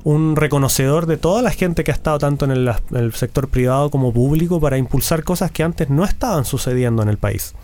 un 0.05 0.35
reconocedor 0.37 1.07
de 1.07 1.17
toda 1.17 1.43
la 1.43 1.51
gente 1.51 1.85
que 1.85 1.93
ha 1.93 1.95
estado 1.95 2.19
tanto 2.19 2.45
en 2.45 2.51
el, 2.51 3.13
sector 3.15 3.49
privado 3.49 3.91
como 3.91 4.13
público 4.13 4.61
para 4.61 4.79
impulsar 4.79 5.23
cosas 5.23 5.51
que 5.51 5.63
antes 5.63 5.91
no 5.91 6.05
estaban 6.05 6.45
sucediendo 6.45 7.03
en 7.03 7.09
el 7.09 7.19
país 7.19 7.55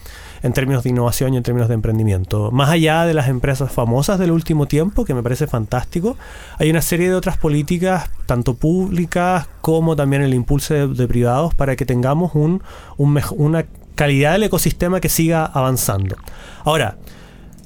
en 0.42 0.53
términos 0.53 0.85
de 0.85 0.90
innovación 0.90 1.35
y 1.35 1.37
en 1.37 1.42
términos 1.42 1.66
de 1.66 1.74
emprendimiento. 1.74 2.53
Más 2.53 2.70
allá 2.70 3.07
de 3.07 3.14
las 3.14 3.27
empresas 3.29 3.72
famosas 3.72 4.20
del 4.20 4.31
último 4.31 4.66
tiempo, 4.66 5.05
que 5.05 5.12
me 5.12 5.20
parece 5.20 5.48
fantástico, 5.48 6.16
hay 6.59 6.70
una 6.70 6.81
serie 6.81 7.09
de 7.09 7.16
otras 7.16 7.38
políticas, 7.38 8.09
tanto 8.24 8.55
públicas 8.55 9.48
como 9.61 9.96
también 9.96 10.22
el 10.22 10.35
impulso 10.35 10.74
de, 10.74 11.09
privados, 11.09 11.55
para 11.55 11.74
que 11.74 11.85
tengamos 11.85 12.37
un, 12.37 12.62
un 12.98 13.20
una 13.37 13.66
calidad 13.98 14.34
del 14.34 14.44
ecosistema 14.44 15.00
que 15.00 15.08
siga 15.08 15.44
avanzando. 15.44 16.16
Ahora, 16.62 16.98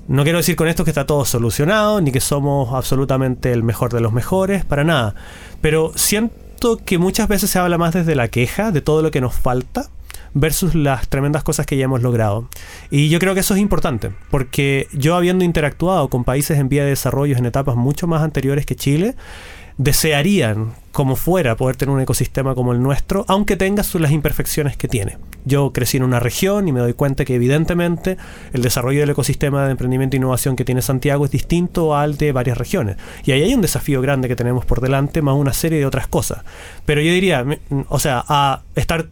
no 0.09 0.23
quiero 0.23 0.39
decir 0.39 0.57
con 0.57 0.67
esto 0.67 0.83
que 0.83 0.91
está 0.91 1.05
todo 1.05 1.27
solucionado, 1.27 2.01
ni 2.01 2.11
que 2.11 2.21
somos 2.21 2.73
absolutamente 2.73 3.53
el 3.53 3.63
mejor 3.63 3.93
de 3.93 4.01
los 4.01 4.15
mejores, 4.15 4.65
para 4.65 4.83
nada. 4.83 5.15
Pero 5.61 5.93
siento 5.95 6.79
que 6.87 6.97
muchas 6.97 7.29
veces 7.29 7.51
se 7.51 7.59
habla 7.59 7.77
más 7.77 7.93
desde 7.93 8.15
la 8.15 8.29
queja 8.29 8.71
de 8.71 8.81
todo 8.81 9.03
lo 9.03 9.11
que 9.11 9.21
nos 9.21 9.35
falta 9.35 9.91
versus 10.33 10.75
las 10.75 11.07
tremendas 11.09 11.43
cosas 11.43 11.67
que 11.67 11.77
ya 11.77 11.85
hemos 11.85 12.01
logrado. 12.01 12.49
Y 12.91 13.11
yo 13.11 13.19
creo 13.19 13.35
que 13.35 13.41
eso 13.41 13.53
es 13.53 13.61
importante, 13.61 14.11
porque 14.31 14.89
yo 14.95 15.17
habiendo 15.17 15.45
interactuado 15.45 16.09
con 16.09 16.25
países 16.25 16.59
en 16.59 16.71
vía 16.71 16.85
de 16.85 16.91
desarrollo 16.91 17.37
en 17.37 17.45
etapas 17.45 17.77
mucho 17.77 18.07
más 18.07 18.23
anteriores 18.23 18.65
que 18.65 18.75
Chile, 18.75 19.17
desearían, 19.83 20.75
como 20.93 21.17
fuera, 21.17 21.57
poder 21.57 21.77
tener 21.77 21.95
un 21.95 22.01
ecosistema 22.01 22.55
como 22.55 22.73
el 22.73 22.83
nuestro, 22.83 23.25
aunque 23.29 23.57
tenga 23.57 23.83
sus, 23.83 24.01
las 24.01 24.13
imperfecciones 24.13 24.77
que 24.77 24.89
tiene. 24.89 25.19
Yo 25.45 25.73
crecí 25.73 25.97
en 25.97 26.05
una 26.05 26.21
región 26.21 26.69
y 26.69 26.73
me 26.73 26.81
doy 26.81 26.93
cuenta 26.93 27.25
que 27.25 27.35
evidentemente 27.35 28.17
el 28.53 28.63
desarrollo 28.63 29.01
del 29.01 29.11
ecosistema 29.11 29.65
de 29.65 29.73
emprendimiento 29.73 30.15
e 30.15 30.19
innovación 30.19 30.55
que 30.55 30.65
tiene 30.65 30.83
Santiago 30.83 31.25
es 31.25 31.33
distinto 31.33 31.97
al 31.97 32.17
de 32.17 32.31
varias 32.31 32.59
regiones. 32.59 32.97
Y 33.25 33.33
ahí 33.33 33.43
hay 33.43 33.55
un 33.55 33.61
desafío 33.61 34.01
grande 34.01 34.29
que 34.29 34.37
tenemos 34.37 34.65
por 34.65 34.81
delante, 34.81 35.21
más 35.21 35.35
una 35.35 35.53
serie 35.53 35.81
de 35.81 35.87
otras 35.87 36.07
cosas. 36.07 36.45
Pero 36.85 37.01
yo 37.01 37.13
diría, 37.13 37.45
o 37.89 37.99
sea, 37.99 38.25
a 38.29 38.63
estar 38.77 39.09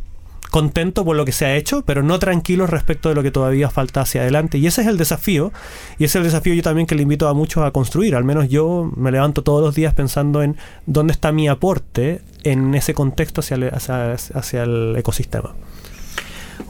contento 0.50 1.04
por 1.04 1.16
lo 1.16 1.24
que 1.24 1.32
se 1.32 1.46
ha 1.46 1.56
hecho, 1.56 1.82
pero 1.82 2.02
no 2.02 2.18
tranquilo 2.18 2.66
respecto 2.66 3.08
de 3.08 3.14
lo 3.14 3.22
que 3.22 3.30
todavía 3.30 3.70
falta 3.70 4.02
hacia 4.02 4.22
adelante. 4.22 4.58
Y 4.58 4.66
ese 4.66 4.82
es 4.82 4.86
el 4.86 4.96
desafío, 4.96 5.52
y 5.98 6.04
ese 6.04 6.18
es 6.18 6.22
el 6.22 6.24
desafío 6.24 6.54
yo 6.54 6.62
también 6.62 6.86
que 6.86 6.94
le 6.94 7.02
invito 7.02 7.28
a 7.28 7.34
muchos 7.34 7.64
a 7.64 7.70
construir. 7.70 8.14
Al 8.14 8.24
menos 8.24 8.48
yo 8.48 8.90
me 8.96 9.10
levanto 9.10 9.42
todos 9.42 9.62
los 9.62 9.74
días 9.74 9.94
pensando 9.94 10.42
en 10.42 10.56
dónde 10.86 11.12
está 11.12 11.32
mi 11.32 11.48
aporte 11.48 12.22
en 12.42 12.74
ese 12.74 12.94
contexto 12.94 13.40
hacia 13.40 13.54
el, 13.56 13.70
hacia, 13.72 14.62
el 14.62 14.94
ecosistema. 14.96 15.54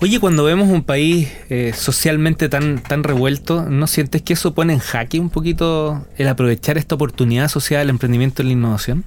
Oye, 0.01 0.21
cuando 0.21 0.45
vemos 0.45 0.69
un 0.69 0.85
país 0.85 1.29
eh, 1.51 1.73
socialmente 1.75 2.49
tan, 2.49 2.83
tan 2.83 3.03
revuelto, 3.03 3.67
¿no 3.69 3.87
sientes 3.87 4.23
que 4.23 4.35
eso 4.35 4.55
pone 4.55 4.73
en 4.73 4.79
jaque 4.79 5.19
un 5.19 5.31
poquito 5.31 6.07
el 6.17 6.29
aprovechar 6.29 6.79
esta 6.79 6.95
oportunidad 6.95 7.49
social, 7.49 7.83
el 7.83 7.91
emprendimiento 7.91 8.43
y 8.43 8.47
la 8.47 8.53
innovación? 8.53 9.05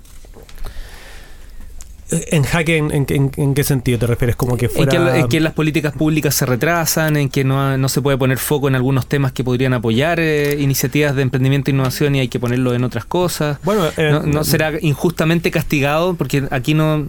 ¿En 2.32 2.44
jaque 2.44 2.78
en, 2.78 3.54
qué 3.54 3.64
sentido 3.64 4.00
te 4.00 4.08
refieres? 4.08 4.36
Como 4.36 4.58
que 4.58 4.70
fuera... 4.70 5.18
En 5.18 5.28
que, 5.28 5.40
las 5.40 5.54
políticas 5.54 5.94
públicas 5.94 6.36
se 6.36 6.46
retrasan, 6.46 7.18
en 7.18 7.30
que 7.30 7.44
no, 7.44 7.90
se 7.90 8.02
puede 8.02 8.18
poner 8.18 8.38
foco 8.38 8.68
en 8.68 8.76
algunos 8.76 9.08
temas 9.08 9.32
que 9.32 9.44
podrían 9.44 9.74
apoyar 9.74 10.20
eh, 10.20 10.58
iniciativas 10.60 11.16
de 11.16 11.22
emprendimiento 11.22 11.72
e 11.72 11.74
innovación 11.74 12.16
y 12.16 12.20
hay 12.20 12.28
que 12.28 12.40
ponerlo 12.40 12.74
en 12.74 12.84
otras 12.84 13.06
cosas. 13.06 13.58
Bueno, 13.64 13.86
eh, 13.98 14.20
no, 14.26 14.44
será 14.44 14.74
injustamente 14.82 15.52
castigado 15.52 16.16
porque 16.16 16.44
aquí 16.52 16.74
no 16.74 17.06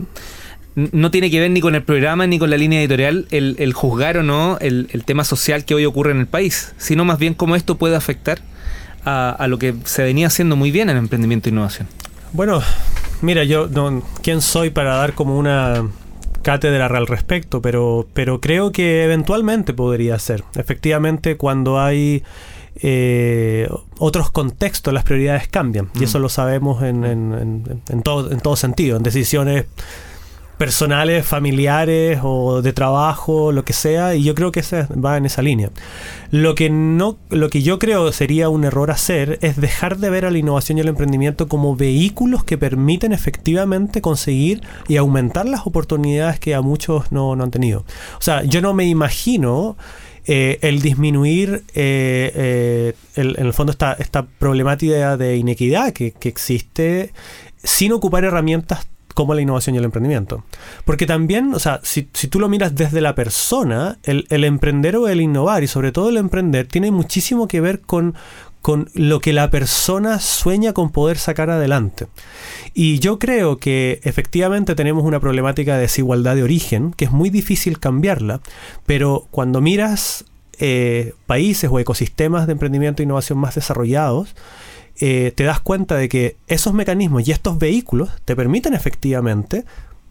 no 0.77 1.13
tiene 1.13 1.31
que 1.31 1.39
ver 1.39 1.53
ni 1.53 1.61
con 1.61 1.77
el 1.77 1.85
programa 1.85 2.27
ni 2.27 2.39
con 2.41 2.51
la 2.51 2.57
línea 2.57 2.81
editorial 2.81 3.29
el, 3.31 3.73
juzgar 3.73 4.19
o 4.19 4.23
no 4.25 4.59
el, 4.61 5.05
tema 5.05 5.23
social 5.23 5.65
que 5.65 5.75
hoy 5.75 5.85
ocurre 5.85 6.11
en 6.11 6.19
el 6.19 6.27
país, 6.27 6.75
sino 6.79 7.05
más 7.05 7.19
bien 7.21 7.35
cómo 7.35 7.55
esto 7.55 7.77
puede 7.77 7.95
afectar 7.95 8.41
a, 9.05 9.31
a 9.31 9.47
lo 9.47 9.59
que 9.59 9.75
se 9.85 10.03
venía 10.03 10.27
haciendo 10.27 10.57
muy 10.57 10.73
bien 10.73 10.91
en 10.91 10.97
emprendimiento 10.97 11.49
e 11.49 11.53
innovación. 11.53 11.87
Bueno, 12.33 12.61
Mira, 13.23 13.45
yo, 13.45 13.69
no, 13.69 14.03
¿quién 14.23 14.41
soy 14.41 14.71
para 14.71 14.97
dar 14.97 15.15
como 15.15 15.39
una 15.39 15.89
cátedra 16.43 16.87
al 16.87 17.07
respecto? 17.07 17.63
Pero, 17.63 18.07
pero 18.13 18.41
creo 18.41 18.73
que 18.73 19.05
eventualmente 19.05 19.73
podría 19.73 20.19
ser. 20.19 20.45
Efectivamente, 20.57 21.37
cuando 21.37 21.81
hay 21.81 22.23
eh, 22.77 23.69
otros 23.99 24.31
contextos, 24.31 24.93
las 24.93 25.05
prioridades 25.05 25.49
cambian. 25.49 25.91
Y 25.95 26.01
mm. 26.01 26.05
eso 26.05 26.19
lo 26.19 26.29
sabemos 26.29 26.83
en, 26.83 27.05
en, 27.05 27.83
en, 27.89 28.03
todo, 28.03 28.31
en 28.31 28.41
todo 28.41 28.57
sentido, 28.57 28.97
en 28.97 29.03
decisiones 29.03 29.67
personales, 30.59 31.27
familiares 31.27 32.21
o 32.23 32.63
de 32.63 32.73
trabajo, 32.73 33.53
lo 33.53 33.65
que 33.65 33.73
sea, 33.73 34.15
y 34.15 34.23
yo 34.23 34.35
creo 34.35 34.53
que 34.53 34.61
ese 34.61 34.87
va 34.93 35.17
en 35.17 35.27
esa 35.27 35.43
línea. 35.43 35.71
Lo 36.31 36.55
que 36.55 36.71
no, 36.71 37.19
lo 37.31 37.51
que 37.51 37.63
yo 37.63 37.79
creo 37.79 38.13
sería 38.13 38.49
un 38.49 38.65
error 38.65 38.91
hacer 38.91 39.39
es 39.43 39.61
dejar 39.61 39.99
de 39.99 40.11
ver 40.11 40.25
a 40.25 40.31
la 40.31 40.39
innovación 40.39 40.79
y 40.79 40.83
el 40.83 40.89
emprendimiento 40.89 41.49
como 41.49 41.77
vehículos 41.77 42.45
que 42.45 42.59
permiten 42.59 43.13
efectivamente 43.13 44.01
conseguir 44.01 44.63
y 44.89 44.97
aumentar 44.97 45.47
las 45.47 45.67
oportunidades 45.67 46.39
que 46.39 46.55
a 46.55 46.61
muchos 46.61 47.11
no, 47.11 47.33
han 47.33 47.51
tenido. 47.51 47.85
O 48.19 48.23
sea, 48.23 48.45
yo 48.45 48.61
no 48.61 48.75
me 48.75 48.85
imagino 48.87 49.77
eh, 50.27 50.59
el 50.63 50.81
disminuir 50.81 51.65
eh, 51.75 52.33
eh, 52.35 52.95
en 53.17 53.47
el 53.47 53.53
fondo 53.53 53.73
esta, 53.73 53.93
esta 53.95 54.25
problemática 54.25 55.17
de 55.17 55.37
inequidad 55.37 55.93
que, 55.93 56.13
que 56.13 56.29
existe 56.29 57.13
sin 57.63 57.93
ocupar 57.93 58.25
herramientas 58.25 58.87
como 59.15 59.35
la 59.35 59.41
innovación 59.41 59.75
y 59.75 59.79
el 59.79 59.85
emprendimiento. 59.85 60.45
Porque 60.85 61.07
también, 61.07 61.55
o 61.55 61.59
sea, 61.59 61.81
si, 61.83 62.03
tú 62.03 62.41
lo 62.41 62.49
miras 62.49 62.75
desde 62.75 63.01
la 63.01 63.15
persona, 63.15 63.99
el, 64.03 64.45
emprender 64.45 64.97
o 64.97 65.09
el 65.09 65.21
innovar, 65.21 65.63
y 65.63 65.69
sobre 65.69 65.93
todo 65.93 66.11
el 66.11 66.17
emprender, 66.17 66.67
tiene 66.67 66.91
muchísimo 66.91 67.49
que 67.49 67.61
ver 67.61 67.81
con, 67.81 68.15
con 68.61 68.91
lo 68.93 69.21
que 69.21 69.33
la 69.33 69.51
persona 69.51 70.19
sueña 70.19 70.73
con 70.73 70.91
poder 70.91 71.17
sacar 71.17 71.49
adelante. 71.49 72.09
Y 72.75 72.99
yo 72.99 73.21
creo 73.21 73.59
que 73.59 74.01
efectivamente 74.03 74.75
tenemos 74.75 75.05
una 75.05 75.21
problemática 75.21 75.77
de 75.77 75.83
desigualdad 75.83 76.35
de 76.35 76.43
origen, 76.43 76.93
que 76.93 77.05
es 77.05 77.13
muy 77.13 77.31
difícil 77.31 77.79
cambiarla, 77.79 78.41
pero 78.85 79.29
cuando 79.31 79.61
miras 79.61 80.25
eh, 80.59 81.15
países 81.27 81.71
o 81.73 81.79
ecosistemas 81.79 82.47
de 82.47 82.53
emprendimiento 82.53 83.03
e 83.03 83.05
innovación 83.05 83.39
más 83.39 83.55
desarrollados, 83.55 84.35
eh, 85.01 85.33
te 85.35 85.45
das 85.45 85.61
cuenta 85.61 85.97
de 85.97 86.09
que 86.09 86.37
esos 86.47 86.73
mecanismos 86.73 87.27
y 87.27 87.33
estos 87.33 87.59
vehículos 87.59 88.11
te 88.25 88.37
permiten 88.37 88.75
efectivamente 88.75 89.65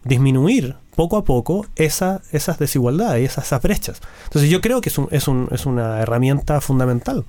disminuir 0.04 0.76
poco 0.94 1.16
a 1.16 1.24
poco 1.24 1.66
esa, 1.76 2.22
esas 2.30 2.58
desigualdades, 2.58 3.30
esas, 3.30 3.46
esas 3.46 3.62
brechas. 3.62 4.00
Entonces 4.24 4.50
yo 4.50 4.60
creo 4.60 4.80
que 4.80 4.90
es, 4.90 4.98
un, 4.98 5.08
es, 5.10 5.26
un, 5.26 5.48
es 5.50 5.66
una 5.66 6.00
herramienta 6.00 6.60
fundamental. 6.60 7.24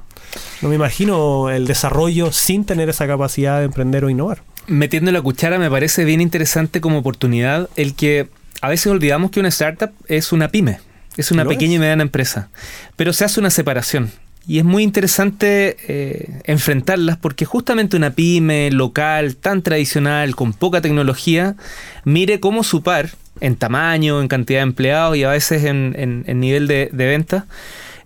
No 0.61 0.69
me 0.69 0.75
imagino 0.75 1.49
el 1.49 1.65
desarrollo 1.65 2.31
sin 2.31 2.65
tener 2.65 2.89
esa 2.89 3.07
capacidad 3.07 3.59
de 3.59 3.65
emprender 3.65 4.05
o 4.05 4.09
innovar. 4.09 4.43
Metiendo 4.67 5.11
la 5.11 5.21
cuchara 5.21 5.57
me 5.57 5.69
parece 5.69 6.05
bien 6.05 6.21
interesante 6.21 6.81
como 6.81 6.99
oportunidad 6.99 7.69
el 7.75 7.95
que 7.95 8.29
a 8.61 8.69
veces 8.69 8.87
olvidamos 8.87 9.31
que 9.31 9.39
una 9.39 9.49
startup 9.49 9.91
es 10.07 10.31
una 10.31 10.49
pyme, 10.49 10.79
es 11.17 11.31
una 11.31 11.45
pequeña 11.45 11.75
y 11.75 11.79
mediana 11.79 12.03
empresa, 12.03 12.49
pero 12.95 13.13
se 13.13 13.25
hace 13.25 13.39
una 13.39 13.49
separación. 13.49 14.11
Y 14.47 14.59
es 14.59 14.65
muy 14.65 14.83
interesante 14.83 15.75
eh, 15.87 16.41
enfrentarlas 16.43 17.17
porque 17.17 17.45
justamente 17.45 17.97
una 17.97 18.11
pyme 18.11 18.69
local 18.71 19.35
tan 19.35 19.63
tradicional, 19.63 20.35
con 20.35 20.53
poca 20.53 20.81
tecnología, 20.81 21.55
mire 22.03 22.39
cómo 22.39 22.63
su 22.63 22.83
par, 22.83 23.09
en 23.39 23.55
tamaño, 23.55 24.21
en 24.21 24.27
cantidad 24.27 24.59
de 24.59 24.63
empleados 24.63 25.17
y 25.17 25.23
a 25.23 25.29
veces 25.29 25.63
en, 25.65 26.23
nivel 26.39 26.67
de, 26.67 26.89
venta, 26.93 27.47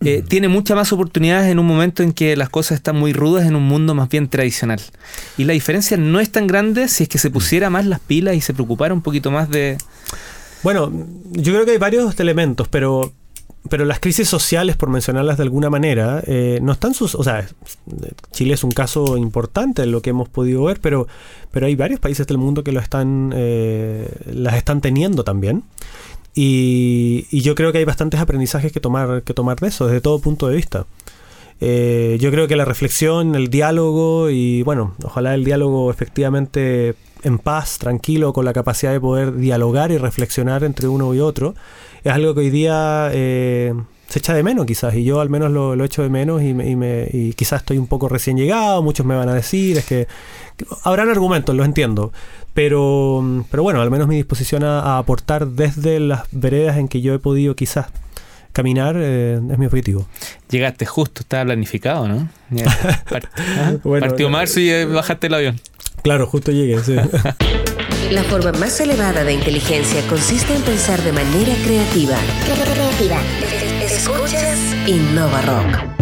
eh, 0.02 0.24
tiene 0.28 0.48
muchas 0.48 0.76
más 0.76 0.94
oportunidades 0.94 1.52
en 1.52 1.60
un 1.60 1.66
momento 1.66 2.04
en 2.04 2.14
que 2.14 2.38
las 2.38 2.50
cosas 2.50 2.78
están 2.78 2.96
muy 2.96 3.12
rudas 3.12 3.46
en 3.46 3.56
un 3.56 3.64
mundo 3.64 3.94
más 3.94 4.08
bien 4.10 4.30
tradicional. 4.30 4.82
Y 5.38 5.44
la 5.44 5.54
diferencia 5.54 5.98
no 5.98 6.22
es 6.22 6.32
tan 6.32 6.48
grande 6.48 6.88
si 6.88 7.04
es 7.04 7.10
que 7.10 7.18
se 7.18 7.30
pusiera 7.30 7.70
más 7.70 7.86
las 7.86 8.00
pilas 8.00 8.36
y 8.36 8.42
se 8.42 8.54
preocupara 8.54 8.94
un 8.94 9.02
poquito 9.02 9.30
más 9.30 9.50
de... 9.50 9.78
Bueno, 10.64 10.92
yo 11.32 11.54
creo 11.54 11.66
que 11.66 11.72
hay 11.72 11.78
varios 11.78 12.20
elementos, 12.20 12.68
pero 12.68 13.14
pero 13.68 13.84
las 13.84 14.00
crisis 14.00 14.30
sociales, 14.30 14.78
por 14.78 14.90
mencionarlas 14.90 15.38
de 15.38 15.44
alguna 15.44 15.70
manera, 15.70 16.24
eh, 16.26 16.60
no 16.62 16.72
están 16.72 16.94
sus. 16.94 17.16
O 17.16 17.24
sea, 17.24 17.48
Chile 18.32 18.54
es 18.54 18.64
un 18.64 18.72
caso 18.72 19.18
importante 19.18 19.84
en 19.84 19.92
lo 19.92 20.02
que 20.02 20.12
hemos 20.12 20.30
podido 20.30 20.64
ver, 20.64 20.80
pero, 20.80 21.08
pero 21.52 21.66
hay 21.66 21.76
varios 21.76 22.00
países 22.00 22.26
del 22.28 22.38
mundo 22.38 22.64
que 22.64 22.72
lo 22.72 22.80
están, 22.80 23.34
eh, 23.36 24.10
las 24.28 24.56
están 24.56 24.80
teniendo 24.80 25.24
también. 25.24 25.64
Y, 26.34 27.42
yo 27.42 27.54
creo 27.56 27.72
que 27.74 27.80
hay 27.80 27.86
bastantes 27.86 28.20
aprendizajes 28.20 28.72
que 28.72 28.80
tomar, 28.80 29.24
que 29.24 29.34
tomar 29.34 29.60
de 29.60 29.68
eso, 29.68 29.88
desde 29.88 30.00
todo 30.00 30.20
punto 30.20 30.48
de 30.48 30.56
vista. 30.56 30.86
Eh, 31.60 32.18
yo 32.22 32.32
creo 32.32 32.48
que 32.48 32.56
la 32.56 32.64
reflexión, 32.64 33.36
el 33.36 33.50
diálogo 33.50 34.30
y 34.30 34.64
bueno, 34.64 34.96
ojalá 35.04 35.36
el 35.36 35.44
diálogo 35.44 35.92
efectivamente 35.92 36.96
en 37.24 37.38
paz, 37.38 37.78
tranquilo, 37.80 38.32
con 38.32 38.46
la 38.46 38.54
capacidad 38.54 38.94
de 38.94 39.02
poder 39.02 39.36
dialogar 39.36 39.92
y 39.92 39.98
reflexionar 39.98 40.64
entre 40.64 40.88
uno 40.88 41.14
y 41.14 41.20
otro, 41.20 41.56
es 42.04 42.14
algo 42.14 42.34
que 42.34 42.42
hoy 42.42 42.50
día 42.50 43.10
eh, 43.14 43.74
se 44.08 44.20
echa 44.20 44.34
de 44.34 44.44
menos 44.44 44.66
quizás, 44.66 44.96
y 44.96 45.04
yo 45.04 45.22
al 45.22 45.30
menos 45.30 45.52
lo, 45.52 45.76
lo 45.76 45.86
echo 45.86 46.02
de 46.02 46.10
menos 46.10 46.42
y, 46.42 46.54
me, 46.54 47.08
y, 47.12 47.34
quizás 47.34 47.62
estoy 47.62 47.78
un 47.78 47.88
poco 47.88 48.10
recién 48.10 48.38
llegado, 48.38 48.82
muchos 48.82 49.06
me 49.06 49.16
van 49.16 49.30
a 49.30 49.34
decir, 49.34 49.78
es 49.78 49.86
que, 49.86 50.08
habrán 50.84 51.10
argumentos, 51.10 51.56
lo 51.56 51.64
entiendo, 51.64 52.12
pero, 52.54 53.46
pero 53.52 53.64
bueno, 53.64 53.82
al 53.82 53.92
menos 53.92 54.08
mi 54.08 54.16
disposición 54.16 54.64
a, 54.64 54.98
aportar 54.98 55.48
desde 55.48 56.00
las 56.00 56.24
veredas 56.32 56.78
en 56.78 56.88
que 56.88 57.02
yo 57.02 57.14
he 57.14 57.20
podido 57.20 57.56
quizás 57.56 57.88
caminar 58.52 58.96
eh, 58.98 59.40
es 59.52 59.58
mi 59.60 59.68
objetivo. 59.68 60.08
Llegaste 60.50 60.86
justo, 60.86 61.22
estaba 61.22 61.46
planificado, 61.46 62.08
¿no? 62.08 62.30
Partió 64.00 64.30
marzo 64.30 64.60
y 64.60 64.86
bajaste 64.86 65.28
el 65.28 65.34
avión. 65.36 65.62
Claro, 66.02 66.26
justo 66.26 66.52
llegué, 66.52 66.80
sí. 66.84 66.96
La 68.12 68.24
forma 68.24 68.52
más 68.54 68.80
elevada 68.80 69.24
de 69.24 69.34
inteligencia 69.34 70.02
consiste 70.08 70.56
en 70.56 70.64
pensar 70.64 71.00
de 71.04 71.12
manera 71.12 71.54
creativa. 71.64 72.16
Creativa. 72.44 73.22
Escuchas 73.84 74.58
Innova 74.88 75.42
Rock. 75.42 76.00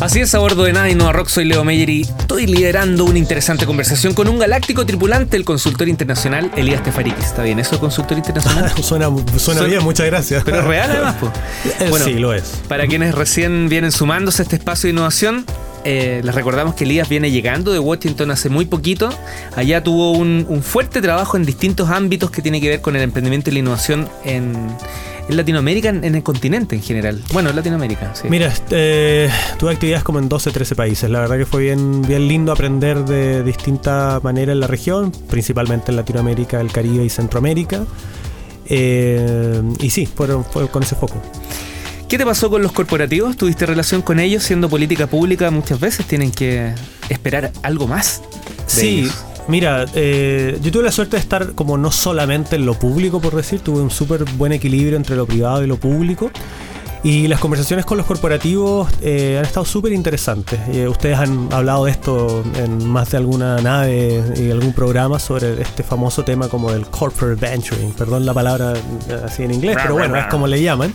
Así 0.00 0.18
es, 0.18 0.34
a 0.34 0.40
bordo 0.40 0.64
de 0.64 0.72
Nada 0.72 0.90
Innova 0.90 1.12
Rock, 1.12 1.28
soy 1.28 1.44
Leo 1.44 1.64
Meyer 1.64 1.88
y 1.88 2.02
estoy 2.02 2.46
liderando 2.46 3.04
una 3.04 3.16
interesante 3.16 3.64
conversación 3.64 4.12
con 4.12 4.26
un 4.26 4.40
galáctico 4.40 4.84
tripulante, 4.84 5.36
el 5.36 5.44
consultor 5.44 5.88
internacional 5.88 6.50
Elías 6.56 6.82
Tefarikis. 6.82 7.26
¿Está 7.26 7.44
bien 7.44 7.60
eso, 7.60 7.78
consultor 7.78 8.18
internacional? 8.18 8.72
suena 8.82 9.08
suena 9.38 9.62
bien, 9.62 9.84
muchas 9.84 10.06
gracias. 10.06 10.42
Pero 10.42 10.58
es 10.58 10.64
real 10.64 10.90
además, 10.90 11.14
pues. 11.20 12.02
sí, 12.04 12.14
lo 12.14 12.34
es. 12.34 12.60
Para 12.68 12.88
quienes 12.88 13.14
recién 13.14 13.68
vienen 13.68 13.92
sumándose 13.92 14.42
a 14.42 14.44
este 14.44 14.56
espacio 14.56 14.88
de 14.88 14.94
innovación, 14.94 15.46
eh, 15.84 16.22
les 16.24 16.34
recordamos 16.34 16.74
que 16.74 16.84
Elías 16.84 17.08
viene 17.08 17.30
llegando 17.30 17.72
de 17.72 17.78
Washington 17.78 18.30
hace 18.30 18.48
muy 18.48 18.64
poquito. 18.64 19.10
Allá 19.54 19.82
tuvo 19.82 20.12
un, 20.12 20.62
fuerte 20.62 21.02
trabajo 21.02 21.36
en 21.36 21.44
distintos 21.44 21.90
ámbitos 21.90 22.30
que 22.30 22.40
tiene 22.40 22.60
que 22.60 22.68
ver 22.68 22.80
con 22.80 22.96
el 22.96 23.02
emprendimiento 23.02 23.50
y 23.50 23.54
la 23.54 23.58
innovación 23.58 24.08
en, 24.24 24.54
Latinoamérica, 25.28 25.90
en, 25.90 26.04
el 26.04 26.22
continente 26.22 26.74
en 26.76 26.82
general. 26.82 27.22
Bueno, 27.32 27.50
en 27.50 27.56
Latinoamérica, 27.56 28.14
sí. 28.14 28.28
Mira, 28.28 28.48
este, 28.48 29.30
tuve 29.58 29.72
actividades 29.72 30.04
como 30.04 30.18
en 30.18 30.28
12, 30.28 30.50
13 30.50 30.74
países. 30.74 31.10
La 31.10 31.20
verdad 31.20 31.36
que 31.36 31.46
fue 31.46 31.62
bien, 31.62 32.02
lindo 32.28 32.52
aprender 32.52 33.04
de 33.04 33.42
distinta 33.42 34.20
manera 34.22 34.52
en 34.52 34.60
la 34.60 34.66
región, 34.66 35.12
principalmente 35.28 35.92
en 35.92 35.96
Latinoamérica, 35.96 36.60
el 36.60 36.72
Caribe 36.72 37.04
y 37.04 37.10
Centroamérica. 37.10 37.84
Eh, 38.66 39.62
y 39.80 39.90
sí, 39.90 40.06
fueron, 40.06 40.44
fue 40.44 40.68
con 40.68 40.82
ese 40.82 40.94
foco. 40.94 41.20
¿Qué 42.08 42.18
te 42.18 42.24
pasó 42.24 42.50
con 42.50 42.62
los 42.62 42.72
corporativos? 42.72 43.36
¿Tuviste 43.36 43.66
relación 43.66 44.02
con 44.02 44.20
ellos 44.20 44.42
siendo 44.42 44.68
política 44.68 45.06
pública? 45.06 45.50
Muchas 45.50 45.80
veces 45.80 46.06
tienen 46.06 46.30
que 46.30 46.72
esperar 47.08 47.50
algo 47.62 47.86
más. 47.88 48.20
de 48.20 48.62
Sí, 48.66 48.98
ellos. 49.00 49.24
mira, 49.48 49.86
eh, 49.94 50.58
yo 50.62 50.70
tuve 50.70 50.84
la 50.84 50.92
suerte 50.92 51.16
de 51.16 51.20
estar 51.22 51.52
como 51.54 51.76
no 51.76 51.90
solamente 51.90 52.56
en 52.56 52.66
lo 52.66 52.74
público, 52.78 53.20
por 53.20 53.34
decir, 53.34 53.60
tuve 53.60 53.80
un 53.80 53.90
súper 53.90 54.24
buen 54.36 54.52
equilibrio 54.52 54.96
entre 54.96 55.16
lo 55.16 55.26
privado 55.26 55.64
y 55.64 55.66
lo 55.66 55.76
público. 55.76 56.30
Y 57.02 57.26
las 57.28 57.38
conversaciones 57.40 57.84
con 57.84 57.98
los 57.98 58.06
corporativos 58.06 58.88
eh, 59.02 59.36
han 59.38 59.44
estado 59.44 59.66
súper 59.66 59.92
interesantes. 59.92 60.58
Eh, 60.72 60.88
ustedes 60.88 61.18
han 61.18 61.52
hablado 61.52 61.84
de 61.84 61.90
esto 61.90 62.42
en 62.56 62.88
más 62.88 63.10
de 63.10 63.18
alguna 63.18 63.56
nave 63.60 64.22
y 64.36 64.50
algún 64.50 64.72
programa 64.72 65.18
sobre 65.18 65.60
este 65.60 65.82
famoso 65.82 66.24
tema 66.24 66.48
como 66.48 66.70
del 66.72 66.86
corporate 66.86 67.34
venturing. 67.46 67.92
Perdón 67.92 68.24
la 68.24 68.32
palabra 68.32 68.72
eh, 69.08 69.20
así 69.24 69.42
en 69.42 69.52
inglés, 69.52 69.76
pero 69.82 69.94
bueno, 69.94 70.16
es 70.16 70.26
como 70.26 70.46
le 70.46 70.62
llaman 70.62 70.94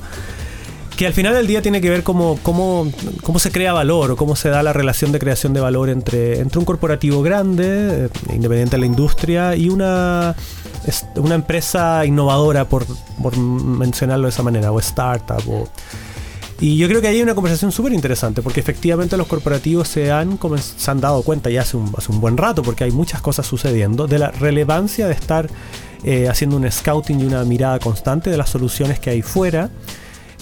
que 0.99 1.07
al 1.07 1.13
final 1.13 1.33
del 1.33 1.47
día 1.47 1.61
tiene 1.61 1.79
que 1.79 1.89
ver 1.89 2.03
cómo, 2.03 2.37
cómo, 2.43 2.91
cómo 3.23 3.39
se 3.39 3.53
crea 3.53 3.71
valor 3.71 4.11
o 4.11 4.17
cómo 4.17 4.35
se 4.35 4.49
da 4.49 4.61
la 4.63 4.73
relación 4.73 5.13
de 5.13 5.19
creación 5.19 5.53
de 5.53 5.61
valor 5.61 5.87
entre, 5.87 6.41
entre 6.41 6.59
un 6.59 6.65
corporativo 6.65 7.21
grande, 7.21 8.07
eh, 8.07 8.09
independiente 8.35 8.75
de 8.75 8.81
la 8.81 8.85
industria, 8.85 9.55
y 9.55 9.69
una, 9.69 10.35
una 11.15 11.35
empresa 11.35 12.05
innovadora, 12.05 12.67
por, 12.67 12.85
por 13.23 13.37
mencionarlo 13.37 14.25
de 14.25 14.31
esa 14.31 14.43
manera, 14.43 14.73
o 14.73 14.79
startup. 14.79 15.41
Y 16.59 16.75
yo 16.75 16.89
creo 16.89 16.99
que 16.99 17.07
ahí 17.07 17.15
hay 17.15 17.21
una 17.21 17.33
conversación 17.33 17.71
súper 17.71 17.93
interesante, 17.93 18.41
porque 18.41 18.59
efectivamente 18.59 19.15
los 19.15 19.27
corporativos 19.27 19.87
se 19.87 20.11
han, 20.11 20.37
se 20.57 20.91
han 20.91 20.99
dado 20.99 21.23
cuenta 21.23 21.49
ya 21.49 21.61
hace 21.61 21.77
un, 21.77 21.93
hace 21.97 22.11
un 22.11 22.19
buen 22.19 22.35
rato, 22.35 22.61
porque 22.61 22.83
hay 22.83 22.91
muchas 22.91 23.21
cosas 23.21 23.47
sucediendo, 23.47 24.05
de 24.05 24.19
la 24.19 24.31
relevancia 24.31 25.07
de 25.07 25.13
estar 25.13 25.49
eh, 26.03 26.27
haciendo 26.27 26.57
un 26.57 26.69
scouting 26.69 27.21
y 27.21 27.23
una 27.23 27.45
mirada 27.45 27.79
constante 27.79 28.29
de 28.29 28.35
las 28.35 28.49
soluciones 28.49 28.99
que 28.99 29.11
hay 29.11 29.21
fuera. 29.21 29.69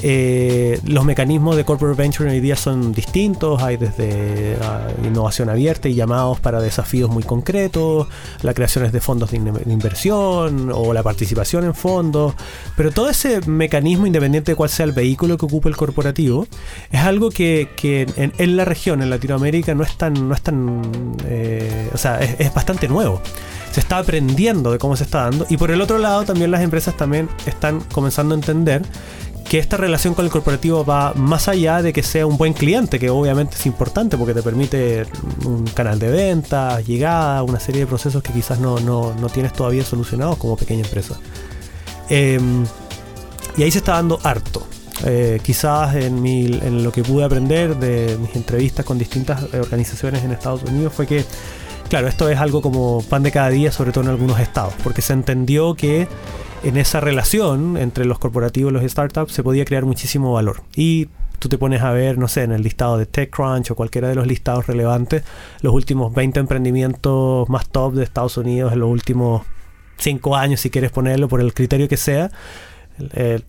Eh, 0.03 0.79
los 0.85 1.05
mecanismos 1.05 1.55
de 1.55 1.65
corporate 1.65 1.99
venture 1.99 2.29
hoy 2.29 2.39
día 2.39 2.55
son 2.55 2.93
distintos, 2.93 3.63
hay 3.63 3.77
desde 3.77 4.55
ah, 4.61 4.87
innovación 5.03 5.49
abierta 5.49 5.89
y 5.89 5.95
llamados 5.95 6.39
para 6.39 6.61
desafíos 6.61 7.09
muy 7.09 7.23
concretos, 7.23 8.07
la 8.43 8.53
creación 8.53 8.91
de 8.91 9.01
fondos 9.01 9.31
de, 9.31 9.37
in- 9.37 9.53
de 9.53 9.73
inversión 9.73 10.71
o 10.71 10.93
la 10.93 11.01
participación 11.01 11.63
en 11.65 11.73
fondos, 11.73 12.35
pero 12.75 12.91
todo 12.91 13.09
ese 13.09 13.41
mecanismo, 13.49 14.05
independiente 14.05 14.51
de 14.51 14.55
cuál 14.55 14.69
sea 14.69 14.85
el 14.85 14.91
vehículo 14.91 15.35
que 15.37 15.45
ocupe 15.47 15.67
el 15.69 15.75
corporativo, 15.75 16.45
es 16.91 16.99
algo 17.01 17.31
que, 17.31 17.69
en 18.15 18.55
la 18.57 18.65
región, 18.65 19.01
en 19.01 19.09
Latinoamérica, 19.09 19.73
no 19.73 19.83
es 19.83 19.97
tan, 19.97 20.27
no 20.29 20.35
es 20.35 20.41
tan 20.43 21.15
eh, 21.25 21.89
o 21.93 21.97
sea, 21.97 22.19
es, 22.19 22.35
es 22.39 22.53
bastante 22.53 22.87
nuevo. 22.87 23.19
Se 23.71 23.81
está 23.81 23.97
aprendiendo 23.99 24.71
de 24.71 24.79
cómo 24.79 24.95
se 24.95 25.03
está 25.03 25.23
dando 25.23 25.45
y 25.49 25.57
por 25.57 25.69
el 25.69 25.81
otro 25.81 25.97
lado 25.99 26.23
también 26.23 26.49
las 26.49 26.61
empresas 26.61 26.97
también 26.97 27.29
están 27.45 27.81
comenzando 27.91 28.33
a 28.33 28.37
entender 28.37 28.81
que 29.49 29.59
esta 29.59 29.77
relación 29.77 30.13
con 30.13 30.25
el 30.25 30.31
corporativo 30.31 30.83
va 30.83 31.13
más 31.13 31.47
allá 31.47 31.81
de 31.81 31.93
que 31.93 32.03
sea 32.03 32.25
un 32.25 32.37
buen 32.37 32.53
cliente, 32.53 32.99
que 32.99 33.09
obviamente 33.09 33.55
es 33.55 33.65
importante 33.65 34.17
porque 34.17 34.33
te 34.33 34.43
permite 34.43 35.05
un 35.45 35.63
canal 35.65 35.99
de 35.99 36.09
ventas, 36.09 36.85
llegada, 36.85 37.43
una 37.43 37.59
serie 37.59 37.81
de 37.81 37.87
procesos 37.87 38.21
que 38.21 38.33
quizás 38.33 38.59
no, 38.59 38.79
no, 38.79 39.13
no 39.13 39.29
tienes 39.29 39.53
todavía 39.53 39.83
solucionados 39.83 40.37
como 40.37 40.57
pequeña 40.57 40.83
empresa. 40.83 41.17
Eh, 42.09 42.39
y 43.55 43.63
ahí 43.63 43.71
se 43.71 43.77
está 43.79 43.93
dando 43.93 44.19
harto. 44.23 44.67
Eh, 45.05 45.39
quizás 45.43 45.95
en, 45.95 46.21
mi, 46.21 46.45
en 46.45 46.83
lo 46.83 46.91
que 46.91 47.03
pude 47.03 47.23
aprender 47.23 47.77
de 47.77 48.17
mis 48.19 48.35
entrevistas 48.35 48.85
con 48.85 48.97
distintas 48.97 49.43
organizaciones 49.53 50.23
en 50.23 50.31
Estados 50.31 50.63
Unidos 50.63 50.91
fue 50.93 51.07
que, 51.07 51.23
claro, 51.89 52.07
esto 52.07 52.27
es 52.29 52.37
algo 52.37 52.61
como 52.61 53.01
pan 53.03 53.23
de 53.23 53.31
cada 53.31 53.49
día, 53.49 53.71
sobre 53.71 53.91
todo 53.91 54.03
en 54.03 54.09
algunos 54.09 54.39
estados, 54.39 54.73
porque 54.83 55.01
se 55.01 55.13
entendió 55.13 55.75
que 55.75 56.07
en 56.63 56.77
esa 56.77 56.99
relación 56.99 57.77
entre 57.77 58.05
los 58.05 58.19
corporativos 58.19 58.71
y 58.71 58.73
los 58.73 58.91
startups 58.91 59.33
se 59.33 59.43
podía 59.43 59.65
crear 59.65 59.85
muchísimo 59.85 60.33
valor. 60.33 60.61
Y 60.75 61.09
tú 61.39 61.49
te 61.49 61.57
pones 61.57 61.81
a 61.81 61.91
ver, 61.91 62.17
no 62.17 62.27
sé, 62.27 62.43
en 62.43 62.51
el 62.51 62.63
listado 62.63 62.97
de 62.97 63.05
TechCrunch 63.05 63.71
o 63.71 63.75
cualquiera 63.75 64.09
de 64.09 64.15
los 64.15 64.27
listados 64.27 64.67
relevantes, 64.67 65.23
los 65.61 65.73
últimos 65.73 66.13
20 66.13 66.39
emprendimientos 66.39 67.47
más 67.49 67.69
top 67.69 67.93
de 67.93 68.03
Estados 68.03 68.37
Unidos 68.37 68.73
en 68.73 68.79
los 68.79 68.89
últimos 68.89 69.43
5 69.97 70.35
años, 70.35 70.59
si 70.61 70.69
quieres 70.69 70.91
ponerlo, 70.91 71.27
por 71.27 71.41
el 71.41 71.53
criterio 71.53 71.87
que 71.87 71.97
sea, 71.97 72.31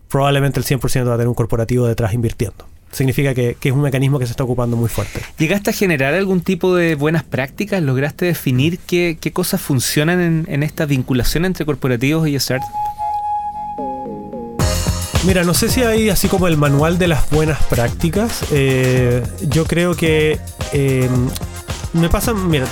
probablemente 0.07 0.59
el 0.59 0.65
100% 0.65 1.07
va 1.07 1.13
a 1.13 1.17
tener 1.17 1.27
un 1.27 1.33
corporativo 1.33 1.87
detrás 1.87 2.13
invirtiendo. 2.13 2.67
Significa 2.91 3.35
que, 3.35 3.55
es 3.61 3.71
un 3.71 3.81
mecanismo 3.81 4.17
que 4.17 4.25
se 4.25 4.31
está 4.31 4.43
ocupando 4.43 4.75
muy 4.75 4.89
fuerte. 4.89 5.21
¿Llegaste 5.37 5.69
a 5.69 5.73
generar 5.73 6.15
algún 6.15 6.41
tipo 6.41 6.75
de 6.75 6.95
buenas 6.95 7.23
prácticas? 7.23 7.83
¿Lograste 7.83 8.25
definir 8.25 8.79
qué, 8.79 9.19
qué 9.21 9.31
cosas 9.31 9.61
funcionan 9.61 10.19
en, 10.19 10.45
en 10.49 10.63
esta 10.63 10.87
vinculación 10.87 11.45
entre 11.45 11.65
corporativos 11.65 12.27
y 12.27 12.39
startups? 12.39 12.88
Mira, 15.25 15.43
no 15.43 15.53
sé 15.53 15.67
si 15.67 15.83
hay 15.83 16.09
así 16.09 16.29
como 16.29 16.47
el 16.47 16.55
manual 16.55 16.97
de 16.97 17.07
las 17.07 17.29
buenas 17.29 17.61
prácticas. 17.63 18.45
Eh, 18.51 19.21
yo 19.49 19.65
creo 19.65 19.93
que 19.93 20.39
eh, 20.71 21.09
me 21.91 22.07
pasan, 22.09 22.47
mira, 22.47 22.65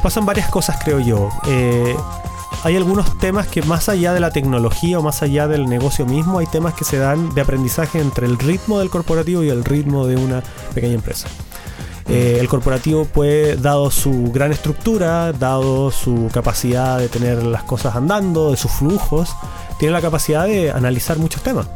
pasan 0.00 0.24
varias 0.24 0.48
cosas, 0.48 0.78
creo 0.82 1.00
yo. 1.00 1.28
Eh, 1.48 1.96
hay 2.62 2.76
algunos 2.76 3.18
temas 3.18 3.48
que 3.48 3.62
más 3.62 3.88
allá 3.88 4.12
de 4.12 4.20
la 4.20 4.30
tecnología 4.30 5.00
o 5.00 5.02
más 5.02 5.22
allá 5.22 5.48
del 5.48 5.66
negocio 5.68 6.06
mismo, 6.06 6.38
hay 6.38 6.46
temas 6.46 6.72
que 6.74 6.84
se 6.84 6.98
dan 6.98 7.34
de 7.34 7.40
aprendizaje 7.40 8.00
entre 8.00 8.26
el 8.26 8.38
ritmo 8.38 8.78
del 8.78 8.88
corporativo 8.88 9.42
y 9.42 9.48
el 9.48 9.64
ritmo 9.64 10.06
de 10.06 10.16
una 10.16 10.42
pequeña 10.72 10.94
empresa. 10.94 11.26
El 12.08 12.46
corporativo 12.46 13.04
puede, 13.04 13.56
dado 13.56 13.90
su 13.90 14.30
gran 14.32 14.52
estructura, 14.52 15.32
dado 15.32 15.90
su 15.90 16.30
capacidad 16.32 17.00
de 17.00 17.08
tener 17.08 17.42
las 17.42 17.64
cosas 17.64 17.96
andando, 17.96 18.52
de 18.52 18.56
sus 18.56 18.70
flujos, 18.70 19.34
tiene 19.78 19.92
la 19.92 20.00
capacidad 20.00 20.46
de 20.46 20.70
analizar 20.70 21.18
muchos 21.18 21.42
temas 21.42 21.66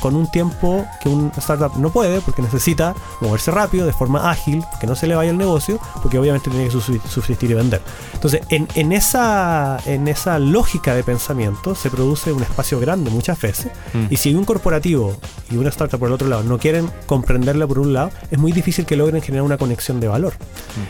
con 0.00 0.14
un 0.16 0.30
tiempo 0.30 0.86
que 1.02 1.08
un 1.08 1.32
startup 1.36 1.76
no 1.76 1.90
puede 1.90 2.20
porque 2.20 2.42
necesita 2.42 2.94
moverse 3.20 3.50
rápido, 3.50 3.86
de 3.86 3.92
forma 3.92 4.30
ágil, 4.30 4.64
que 4.80 4.86
no 4.86 4.94
se 4.94 5.06
le 5.06 5.14
vaya 5.14 5.30
el 5.30 5.38
negocio, 5.38 5.78
porque 6.02 6.18
obviamente 6.18 6.50
tiene 6.50 6.68
que 6.68 6.74
subsi- 6.74 7.00
subsistir 7.08 7.50
y 7.50 7.54
vender. 7.54 7.82
Entonces, 8.14 8.40
en, 8.50 8.68
en 8.74 8.92
esa, 8.92 9.78
en 9.86 10.08
esa 10.08 10.38
lógica 10.38 10.94
de 10.94 11.02
pensamiento 11.02 11.74
se 11.74 11.90
produce 11.90 12.32
un 12.32 12.42
espacio 12.42 12.78
grande 12.80 13.10
muchas 13.10 13.40
veces, 13.40 13.72
Mm. 13.92 14.06
y 14.10 14.16
si 14.16 14.34
un 14.34 14.44
corporativo 14.44 15.16
y 15.50 15.56
una 15.56 15.68
startup 15.70 15.98
por 15.98 16.08
el 16.08 16.14
otro 16.14 16.28
lado 16.28 16.42
no 16.42 16.58
quieren 16.58 16.90
comprenderla 17.06 17.66
por 17.66 17.78
un 17.78 17.92
lado, 17.92 18.10
es 18.30 18.38
muy 18.38 18.52
difícil 18.52 18.84
que 18.86 18.96
logren 18.96 19.22
generar 19.22 19.44
una 19.44 19.58
conexión 19.58 20.00
de 20.00 20.08
valor. 20.08 20.34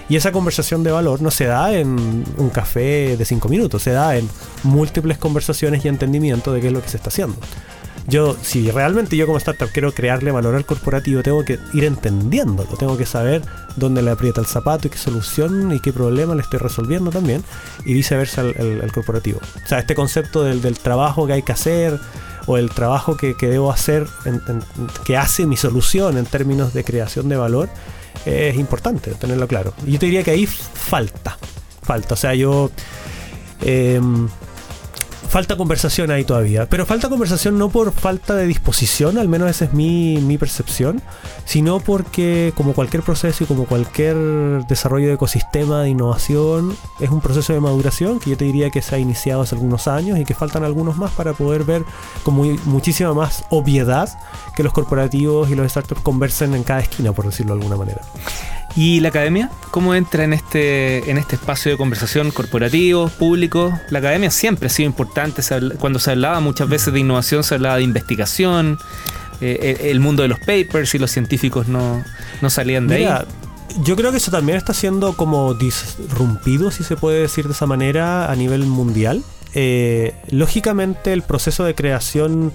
Y 0.08 0.16
esa 0.16 0.32
conversación 0.32 0.82
de 0.82 0.90
valor 0.92 1.20
no 1.22 1.30
se 1.30 1.44
da 1.46 1.72
en 1.74 2.24
un 2.38 2.50
café 2.50 3.16
de 3.16 3.24
cinco 3.24 3.48
minutos, 3.48 3.82
se 3.82 3.90
da 3.92 4.16
en 4.16 4.28
múltiples 4.62 5.18
conversaciones 5.18 5.84
y 5.84 5.88
entendimiento 5.88 6.52
de 6.52 6.60
qué 6.60 6.68
es 6.68 6.72
lo 6.72 6.82
que 6.82 6.88
se 6.88 6.96
está 6.96 7.08
haciendo. 7.10 7.36
Yo, 8.08 8.36
si 8.40 8.70
realmente 8.70 9.16
yo 9.16 9.26
como 9.26 9.38
startup 9.38 9.68
quiero 9.72 9.92
crearle 9.92 10.30
valor 10.30 10.54
al 10.54 10.64
corporativo, 10.64 11.22
tengo 11.22 11.44
que 11.44 11.58
ir 11.74 11.84
entendiéndolo, 11.84 12.76
tengo 12.76 12.96
que 12.96 13.04
saber 13.04 13.42
dónde 13.74 14.00
le 14.00 14.12
aprieta 14.12 14.40
el 14.40 14.46
zapato 14.46 14.86
y 14.86 14.90
qué 14.90 14.98
solución 14.98 15.72
y 15.72 15.80
qué 15.80 15.92
problema 15.92 16.34
le 16.36 16.42
estoy 16.42 16.60
resolviendo 16.60 17.10
también, 17.10 17.42
y 17.84 17.94
viceversa 17.94 18.42
el 18.42 18.92
corporativo. 18.92 19.40
O 19.64 19.68
sea, 19.68 19.80
este 19.80 19.96
concepto 19.96 20.44
del, 20.44 20.62
del 20.62 20.78
trabajo 20.78 21.26
que 21.26 21.32
hay 21.32 21.42
que 21.42 21.52
hacer 21.52 21.98
o 22.46 22.56
el 22.58 22.70
trabajo 22.70 23.16
que, 23.16 23.36
que 23.36 23.48
debo 23.48 23.72
hacer, 23.72 24.06
que 25.04 25.16
hace 25.16 25.46
mi 25.46 25.56
solución 25.56 26.16
en 26.16 26.26
términos 26.26 26.72
de 26.74 26.84
creación 26.84 27.28
de 27.28 27.36
valor, 27.36 27.68
es 28.24 28.56
importante 28.56 29.12
tenerlo 29.14 29.48
claro. 29.48 29.74
Y 29.84 29.92
yo 29.92 29.98
te 29.98 30.06
diría 30.06 30.22
que 30.22 30.30
ahí 30.30 30.46
falta, 30.46 31.36
falta. 31.82 32.14
O 32.14 32.16
sea, 32.16 32.34
yo... 32.34 32.70
em, 33.62 34.28
falta 35.36 35.58
conversación 35.58 36.10
ahí 36.10 36.24
todavía. 36.24 36.66
Pero 36.66 36.86
falta 36.86 37.10
conversación 37.10 37.58
no 37.58 37.68
por 37.68 37.92
falta 37.92 38.34
de 38.36 38.46
disposición, 38.46 39.18
al 39.18 39.28
menos 39.28 39.50
esa 39.50 39.66
es 39.66 39.74
mi, 39.74 40.16
mi 40.16 40.38
percepción, 40.38 41.02
sino 41.44 41.78
porque 41.78 42.54
como 42.56 42.72
cualquier 42.72 43.02
proceso 43.02 43.44
y 43.44 43.46
como 43.46 43.66
cualquier 43.66 44.16
desarrollo 44.66 45.08
de 45.08 45.12
ecosistema 45.12 45.82
de 45.82 45.90
innovación, 45.90 46.74
es 47.00 47.10
un 47.10 47.20
proceso 47.20 47.52
de 47.52 47.60
maduración 47.60 48.18
que 48.18 48.30
yo 48.30 48.38
te 48.38 48.46
diría 48.46 48.70
que 48.70 48.80
se 48.80 48.94
ha 48.94 48.98
iniciado 48.98 49.42
hace 49.42 49.56
algunos 49.56 49.88
años 49.88 50.18
y 50.18 50.24
que 50.24 50.32
faltan 50.32 50.64
algunos 50.64 50.96
más 50.96 51.10
para 51.10 51.34
poder 51.34 51.64
ver 51.64 51.84
con 52.22 52.34
muchísima 52.64 53.12
más 53.12 53.44
obviedad 53.50 54.08
que 54.54 54.62
los 54.62 54.72
corporativos 54.72 55.50
y 55.50 55.54
los 55.54 55.70
startups 55.70 56.00
conversen 56.00 56.54
en 56.54 56.62
cada 56.62 56.80
esquina, 56.80 57.12
por 57.12 57.26
decirlo 57.26 57.54
de 57.54 57.60
alguna 57.60 57.76
manera. 57.76 58.00
¿Y 58.76 59.00
la 59.00 59.08
academia? 59.08 59.50
¿Cómo 59.70 59.94
entra 59.94 60.24
en 60.24 60.34
este, 60.34 61.10
en 61.10 61.16
este 61.16 61.36
espacio 61.36 61.72
de 61.72 61.78
conversación 61.78 62.30
corporativo, 62.30 63.08
público? 63.08 63.72
La 63.88 64.00
academia 64.00 64.30
siempre 64.30 64.66
ha 64.66 64.70
sido 64.70 64.86
importante. 64.86 65.42
cuando 65.78 65.98
se 65.98 66.10
hablaba 66.10 66.40
muchas 66.40 66.68
veces 66.68 66.92
de 66.92 67.00
innovación, 67.00 67.42
se 67.42 67.54
hablaba 67.54 67.76
de 67.76 67.84
investigación, 67.84 68.78
eh, 69.40 69.78
el 69.84 70.00
mundo 70.00 70.22
de 70.22 70.28
los 70.28 70.38
papers 70.40 70.94
y 70.94 70.98
los 70.98 71.10
científicos 71.10 71.68
no, 71.68 72.04
no 72.42 72.50
salían 72.50 72.86
de 72.86 72.98
Mira, 72.98 73.20
ahí. 73.20 73.26
yo 73.82 73.96
creo 73.96 74.10
que 74.10 74.18
eso 74.18 74.30
también 74.30 74.58
está 74.58 74.74
siendo 74.74 75.14
como 75.14 75.54
disrumpido, 75.54 76.70
si 76.70 76.84
se 76.84 76.96
puede 76.96 77.20
decir 77.20 77.46
de 77.46 77.52
esa 77.52 77.66
manera, 77.66 78.30
a 78.30 78.36
nivel 78.36 78.66
mundial. 78.66 79.22
Eh, 79.54 80.14
lógicamente 80.30 81.14
el 81.14 81.22
proceso 81.22 81.64
de 81.64 81.74
creación 81.74 82.52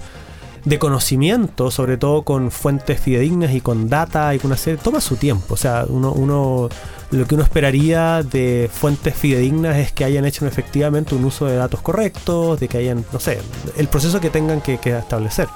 de 0.64 0.78
conocimiento, 0.78 1.70
sobre 1.70 1.96
todo 1.96 2.22
con 2.22 2.50
fuentes 2.50 3.00
fidedignas 3.00 3.52
y 3.52 3.60
con 3.60 3.88
data 3.88 4.34
y 4.34 4.38
con 4.38 4.52
una 4.52 4.76
toma 4.76 5.00
su 5.00 5.16
tiempo. 5.16 5.54
O 5.54 5.56
sea, 5.56 5.84
uno, 5.88 6.12
uno 6.12 6.68
lo 7.10 7.26
que 7.26 7.34
uno 7.34 7.44
esperaría 7.44 8.22
de 8.22 8.70
fuentes 8.72 9.14
fidedignas 9.14 9.76
es 9.76 9.92
que 9.92 10.04
hayan 10.04 10.24
hecho 10.24 10.46
efectivamente 10.46 11.14
un 11.14 11.24
uso 11.24 11.46
de 11.46 11.56
datos 11.56 11.80
correctos, 11.80 12.60
de 12.60 12.68
que 12.68 12.78
hayan, 12.78 13.04
no 13.12 13.20
sé, 13.20 13.40
el 13.76 13.88
proceso 13.88 14.20
que 14.20 14.30
tengan 14.30 14.60
que, 14.60 14.78
que 14.78 14.96
establecer. 14.96 15.48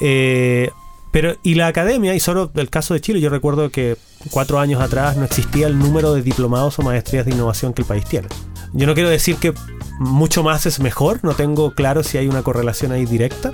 Eh, 0.00 0.70
pero, 1.10 1.34
y 1.42 1.54
la 1.54 1.66
academia, 1.66 2.14
y 2.14 2.20
solo 2.20 2.50
el 2.54 2.70
caso 2.70 2.94
de 2.94 3.00
Chile, 3.00 3.20
yo 3.20 3.30
recuerdo 3.30 3.70
que 3.70 3.96
cuatro 4.30 4.60
años 4.60 4.80
atrás 4.80 5.16
no 5.16 5.24
existía 5.24 5.66
el 5.66 5.78
número 5.78 6.14
de 6.14 6.22
diplomados 6.22 6.78
o 6.78 6.82
maestrías 6.82 7.26
de 7.26 7.32
innovación 7.32 7.72
que 7.72 7.82
el 7.82 7.88
país 7.88 8.04
tiene. 8.04 8.28
Yo 8.72 8.86
no 8.86 8.94
quiero 8.94 9.08
decir 9.08 9.36
que 9.36 9.52
mucho 9.98 10.44
más 10.44 10.66
es 10.66 10.78
mejor, 10.78 11.20
no 11.24 11.34
tengo 11.34 11.72
claro 11.74 12.04
si 12.04 12.16
hay 12.16 12.28
una 12.28 12.42
correlación 12.42 12.92
ahí 12.92 13.06
directa, 13.06 13.52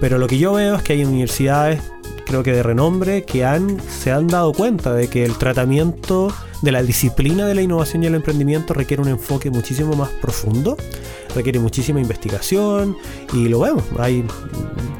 pero 0.00 0.18
lo 0.18 0.26
que 0.26 0.38
yo 0.38 0.52
veo 0.52 0.76
es 0.76 0.82
que 0.82 0.94
hay 0.94 1.04
universidades, 1.04 1.80
creo 2.26 2.42
que 2.42 2.52
de 2.52 2.62
renombre, 2.62 3.24
que 3.24 3.44
han, 3.44 3.78
se 3.88 4.12
han 4.12 4.26
dado 4.26 4.52
cuenta 4.52 4.92
de 4.92 5.08
que 5.08 5.24
el 5.24 5.36
tratamiento 5.36 6.32
de 6.62 6.72
la 6.72 6.82
disciplina 6.82 7.46
de 7.46 7.54
la 7.54 7.62
innovación 7.62 8.02
y 8.02 8.06
el 8.06 8.14
emprendimiento 8.14 8.74
requiere 8.74 9.02
un 9.02 9.08
enfoque 9.08 9.50
muchísimo 9.50 9.94
más 9.94 10.08
profundo, 10.08 10.76
requiere 11.34 11.58
muchísima 11.60 12.00
investigación 12.00 12.96
y 13.32 13.48
lo 13.48 13.60
vemos. 13.60 13.84
Hay, 13.98 14.24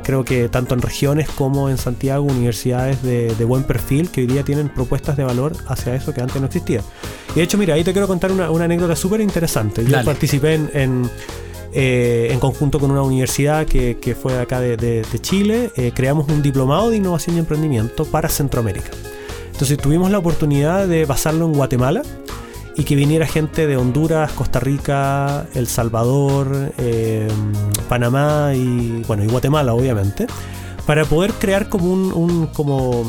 creo 0.04 0.24
que 0.24 0.48
tanto 0.48 0.74
en 0.74 0.82
regiones 0.82 1.28
como 1.28 1.68
en 1.68 1.78
Santiago, 1.78 2.24
universidades 2.24 3.02
de, 3.02 3.44
buen 3.44 3.64
perfil 3.64 4.10
que 4.10 4.22
hoy 4.22 4.26
día 4.26 4.44
tienen 4.44 4.68
propuestas 4.68 5.16
de 5.16 5.24
valor 5.24 5.52
hacia 5.66 5.94
eso 5.94 6.12
que 6.14 6.20
antes 6.20 6.40
no 6.40 6.46
existía. 6.46 6.82
Y 7.32 7.36
de 7.36 7.42
hecho, 7.42 7.58
mira, 7.58 7.74
ahí 7.74 7.84
te 7.84 7.92
quiero 7.92 8.06
contar 8.06 8.30
una, 8.32 8.46
anécdota 8.46 8.94
súper 8.94 9.20
interesante. 9.20 9.84
Yo 9.84 10.02
participé 10.04 10.54
en, 10.54 11.10
eh, 11.72 12.28
en 12.30 12.40
conjunto 12.40 12.78
con 12.80 12.90
una 12.90 13.02
universidad 13.02 13.66
que, 13.66 14.16
fue 14.20 14.38
acá 14.38 14.60
de, 14.60 15.04
Chile, 15.20 15.70
eh, 15.76 15.92
creamos 15.94 16.28
un 16.28 16.42
diplomado 16.42 16.90
de 16.90 16.96
innovación 16.96 17.36
y 17.36 17.38
emprendimiento 17.40 18.04
para 18.04 18.28
Centroamérica. 18.28 18.90
Entonces 19.52 19.76
tuvimos 19.78 20.10
la 20.10 20.18
oportunidad 20.18 20.86
de 20.86 21.06
pasarlo 21.06 21.44
en 21.46 21.52
Guatemala 21.52 22.02
y 22.76 22.84
que 22.84 22.94
viniera 22.94 23.26
gente 23.26 23.66
de 23.66 23.76
Honduras, 23.76 24.30
Costa 24.32 24.60
Rica, 24.60 25.46
El 25.54 25.66
Salvador, 25.66 26.72
eh, 26.78 27.26
Panamá 27.88 28.52
y 28.54 29.02
bueno 29.06 29.24
y 29.24 29.26
Guatemala 29.26 29.74
obviamente 29.74 30.28
para 30.88 31.04
poder 31.04 31.32
crear 31.32 31.68
como 31.68 31.92
un, 31.92 32.46
como 32.46 33.04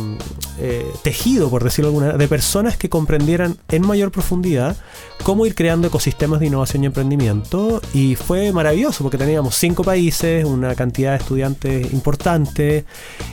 eh, 0.61 0.85
tejido, 1.03 1.49
por 1.49 1.63
decirlo 1.63 1.89
alguna, 1.89 2.13
de 2.13 2.27
personas 2.27 2.77
que 2.77 2.89
comprendieran 2.89 3.57
en 3.69 3.85
mayor 3.85 4.11
profundidad 4.11 4.77
cómo 5.23 5.45
ir 5.45 5.55
creando 5.55 5.87
ecosistemas 5.87 6.39
de 6.39 6.47
innovación 6.47 6.83
y 6.83 6.87
emprendimiento. 6.87 7.81
Y 7.93 8.15
fue 8.15 8.51
maravilloso 8.51 9.03
porque 9.03 9.17
teníamos 9.17 9.55
cinco 9.55 9.83
países, 9.83 10.45
una 10.45 10.75
cantidad 10.75 11.11
de 11.11 11.17
estudiantes 11.17 11.93
importante, 11.93 12.85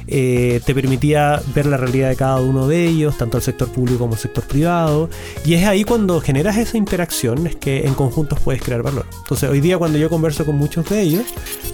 eh, 0.06 0.60
te 0.64 0.74
permitía 0.74 1.40
ver 1.54 1.66
la 1.66 1.76
realidad 1.76 2.08
de 2.10 2.16
cada 2.16 2.40
uno 2.40 2.66
de 2.68 2.86
ellos, 2.86 3.16
tanto 3.16 3.36
el 3.36 3.42
sector 3.42 3.68
público 3.68 4.00
como 4.00 4.14
el 4.14 4.20
sector 4.20 4.44
privado. 4.44 5.08
Y 5.44 5.54
es 5.54 5.66
ahí 5.66 5.84
cuando 5.84 6.20
generas 6.20 6.56
esa 6.56 6.76
interacción, 6.76 7.46
es 7.46 7.56
que 7.56 7.86
en 7.86 7.94
conjuntos 7.94 8.40
puedes 8.40 8.62
crear 8.62 8.82
valor. 8.82 9.06
Entonces, 9.22 9.48
hoy 9.50 9.60
día 9.60 9.78
cuando 9.78 9.98
yo 9.98 10.08
converso 10.08 10.44
con 10.44 10.56
muchos 10.56 10.88
de 10.88 11.00
ellos, 11.02 11.24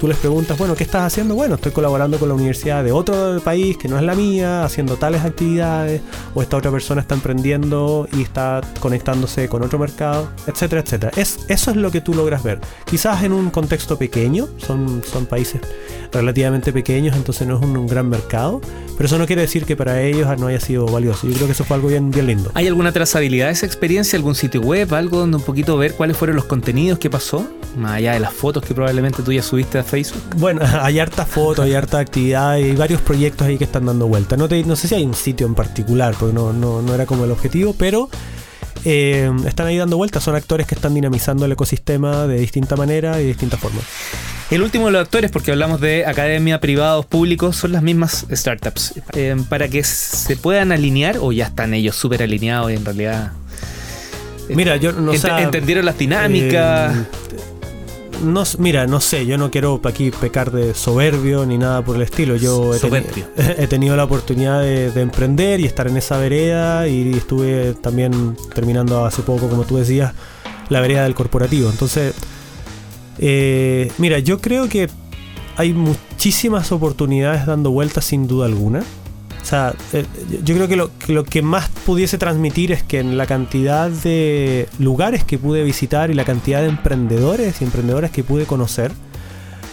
tú 0.01 0.09
les 0.09 0.17
preguntas, 0.17 0.59
bueno, 0.59 0.75
¿qué 0.75 0.85
estás 0.85 1.03
haciendo? 1.03 1.35
Bueno, 1.35 1.57
estoy 1.57 1.73
colaborando 1.73 2.19
con 2.19 2.29
la 2.29 2.35
universidad 2.35 2.85
de 2.85 2.93
otro 2.93 3.41
país 3.41 3.77
que 3.77 3.89
no 3.89 3.97
es 3.97 4.05
la 4.05 4.15
mía, 4.15 4.65
haciendo 4.65 4.97
tales 4.97 5.23
actividades, 5.23 5.42
o 6.35 6.43
esta 6.43 6.57
otra 6.57 6.71
persona 6.71 7.01
está 7.01 7.15
emprendiendo 7.15 8.09
y 8.17 8.23
está 8.23 8.61
conectándose 8.81 9.49
con 9.49 9.63
otro 9.63 9.79
mercado, 9.79 10.31
etcétera, 10.47 10.83
etcétera. 10.83 11.13
Es, 11.17 11.41
eso 11.49 11.71
es 11.71 11.77
lo 11.77 11.91
que 11.91 12.01
tú 12.01 12.15
logras 12.15 12.43
ver. 12.43 12.61
Quizás 12.87 13.23
en 13.25 13.33
un 13.33 13.51
contexto 13.51 13.99
pequeño, 13.99 14.49
son, 14.59 15.03
son 15.05 15.27
países 15.27 15.61
relativamente 16.13 16.73
pequeños, 16.73 17.17
entonces 17.17 17.47
no 17.47 17.57
es 17.57 17.63
un, 17.63 17.87
gran 17.87 18.09
mercado, 18.09 18.61
pero 18.97 19.07
eso 19.07 19.19
no 19.19 19.27
quiere 19.27 19.43
decir 19.43 19.65
que 19.65 19.77
para 19.77 20.01
ellos 20.03 20.29
no 20.39 20.47
haya 20.47 20.61
sido 20.61 20.87
valioso. 20.87 21.27
Yo 21.27 21.35
creo 21.35 21.47
que 21.47 21.53
eso 21.53 21.65
fue 21.65 21.77
algo 21.77 21.89
bien, 21.89 22.11
bien 22.11 22.27
lindo. 22.27 22.51
¿Hay 22.55 22.69
alguna 22.69 22.93
trazabilidad 22.93 23.47
de 23.47 23.53
esa 23.53 23.67
experiencia? 23.67 24.17
¿Algún 24.17 24.35
sitio 24.35 24.61
web? 24.61 24.93
¿Algo 24.95 25.19
donde 25.19 25.39
un 25.39 25.43
poquito 25.43 25.77
ver 25.77 25.95
cuáles 25.95 26.17
fueron 26.17 26.37
los 26.37 26.45
contenidos 26.45 26.99
que 26.99 27.11
pasó? 27.11 27.47
Más 27.77 27.93
allá 27.93 28.13
de 28.13 28.21
las 28.21 28.33
fotos 28.33 28.65
que 28.65 28.75
probablemente 28.75 29.23
tú 29.23 29.33
ya 29.33 29.43
subiste 29.43 29.79
a 29.79 29.83
Facebook. 29.83 30.23
Bueno, 30.37 30.61
hay 30.81 30.99
hartas 30.99 31.27
fotos, 31.27 31.65
hay 31.65 31.75
harta 31.75 31.99
actividad, 31.99 32.51
hay 32.51 32.77
varios 32.77 33.01
proyectos 33.01 33.47
ahí 33.47 33.59
que 33.59 33.65
están 33.65 33.87
dando 33.87 34.07
vuelta. 34.07 34.37
No, 34.37 34.47
no 34.47 34.77
sé 34.77 34.89
si 34.89 34.95
hay 34.95 35.05
un 35.05 35.15
sitio 35.15 35.32
en 35.41 35.55
particular, 35.55 36.15
porque 36.19 36.35
no, 36.35 36.53
no, 36.53 36.83
no 36.83 36.95
era 36.95 37.07
como 37.07 37.25
el 37.25 37.31
objetivo, 37.31 37.75
pero 37.79 38.09
eh, 38.85 39.31
están 39.47 39.67
ahí 39.67 39.77
dando 39.77 39.97
vueltas. 39.97 40.23
Son 40.23 40.35
actores 40.35 40.67
que 40.67 40.75
están 40.75 40.95
dinamizando 40.95 41.45
el 41.45 41.53
ecosistema 41.53 42.27
de 42.27 42.39
distinta 42.39 42.77
manera 42.77 43.21
y 43.21 43.23
de 43.23 43.29
distintas 43.29 43.61
formas. 43.61 43.85
El 44.51 44.63
último 44.63 44.87
de 44.87 44.93
los 44.93 45.03
actores, 45.03 45.31
porque 45.31 45.51
hablamos 45.51 45.81
de 45.81 46.05
academia, 46.05 46.61
privados, 46.61 47.07
públicos, 47.07 47.57
son 47.57 47.73
las 47.73 47.83
mismas 47.83 48.27
startups. 48.31 48.95
Eh, 49.15 49.37
para 49.49 49.69
que 49.69 49.83
se 49.83 50.37
puedan 50.37 50.73
alinear, 50.73 51.17
o 51.21 51.33
ya 51.33 51.47
están 51.47 51.73
ellos 51.73 51.97
súper 51.97 52.23
alineados 52.23 52.71
y 52.71 52.75
en 52.75 52.85
realidad. 52.85 53.33
Mira, 54.49 54.77
yo 54.77 54.93
no 54.93 55.15
sé. 55.15 55.29
¿Entendieron 55.39 55.87
las 55.87 55.97
dinámicas? 55.97 56.97
Eh, 56.97 57.32
no, 58.23 58.45
mira, 58.59 58.87
no 58.87 59.01
sé, 59.01 59.27
yo 59.27 59.37
no 59.37 59.51
quiero 59.51 59.81
aquí 59.85 60.11
pecar 60.11 60.51
de 60.51 60.75
soberbio 60.75 61.45
ni 61.47 61.59
nada 61.59 61.85
por 61.85 61.97
el 61.97 62.03
estilo. 62.03 62.37
Yo 62.37 62.73
he, 62.75 63.67
tenido 63.69 63.97
la 63.97 64.05
oportunidad 64.05 64.61
de, 64.61 64.89
emprender 65.01 65.61
y 65.61 65.67
estar 65.67 65.89
en 65.89 65.97
esa 65.97 66.19
vereda 66.19 66.89
y 66.89 67.13
estuve 67.13 67.75
también 67.75 68.37
terminando 68.55 69.05
hace 69.05 69.23
poco, 69.23 69.49
como 69.49 69.65
tú 69.65 69.77
decías, 69.77 70.13
la 70.69 70.81
vereda 70.81 71.05
del 71.05 71.15
corporativo. 71.15 71.71
Entonces, 71.71 72.15
eh, 73.19 73.91
mira, 73.99 74.19
yo 74.19 74.41
creo 74.41 74.69
que 74.69 74.89
hay 75.57 75.73
muchísimas 75.73 76.73
oportunidades 76.73 77.47
dando 77.47 77.71
vueltas 77.71 78.05
sin 78.05 78.27
duda 78.27 78.47
alguna. 78.47 78.83
O 79.43 79.45
sea, 79.45 79.75
eh, 79.93 80.07
yo 80.45 80.55
creo 80.55 80.69
que 80.69 80.77
lo, 80.77 80.97
que 80.99 81.13
lo, 81.13 81.25
que 81.25 81.43
más 81.43 81.69
pudiese 81.85 82.17
transmitir 82.17 82.71
es 82.71 82.85
que 82.85 83.01
en 83.01 83.19
la 83.19 83.27
cantidad 83.27 83.91
de 83.91 84.69
lugares 84.79 85.25
que 85.25 85.37
pude 85.37 85.65
visitar 85.65 86.11
y 86.11 86.15
la 86.15 86.25
cantidad 86.25 86.61
de 86.61 86.69
emprendedores 86.69 87.61
y 87.61 87.65
emprendedoras 87.65 88.13
que 88.13 88.23
pude 88.23 88.47
conocer, 88.47 88.93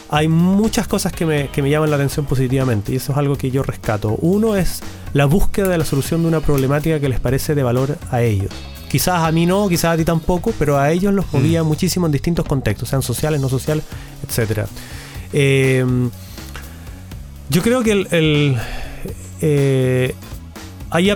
hay 0.09 0.27
muchas 0.27 0.87
cosas 0.87 1.13
que 1.13 1.27
me, 1.27 1.49
que 1.49 1.61
me 1.61 1.69
llaman 1.69 1.91
la 1.91 1.97
atención 1.97 2.25
positivamente 2.25 2.93
y 2.93 2.95
eso 2.95 3.11
es 3.11 3.17
algo 3.19 3.35
que 3.35 3.51
yo 3.51 3.61
rescato. 3.61 4.17
Uno 4.21 4.55
es 4.55 4.81
la 5.13 5.25
búsqueda 5.25 5.67
de 5.67 5.77
la 5.77 5.85
solución 5.85 6.23
de 6.23 6.29
una 6.29 6.39
problemática 6.39 6.99
que 6.99 7.07
les 7.07 7.19
parece 7.19 7.53
de 7.53 7.61
valor 7.61 7.95
a 8.09 8.23
ellos. 8.23 8.51
Quizás 8.89 9.21
a 9.21 9.31
mí 9.31 9.45
no, 9.45 9.69
quizás 9.69 9.93
a 9.93 9.97
ti 9.97 10.03
tampoco, 10.03 10.51
pero 10.57 10.79
a 10.79 10.89
ellos 10.91 11.13
los 11.13 11.31
movía 11.31 11.63
mm. 11.63 11.67
muchísimo 11.67 12.07
en 12.07 12.11
distintos 12.11 12.43
contextos, 12.45 12.89
sean 12.89 13.03
sociales, 13.03 13.39
no 13.39 13.49
sociales, 13.49 13.85
etc. 14.27 14.65
Eh, 15.31 15.85
yo 17.51 17.61
creo 17.61 17.83
que 17.83 17.91
el 17.91 18.57
eh, 19.41 20.15
hay 20.91 21.11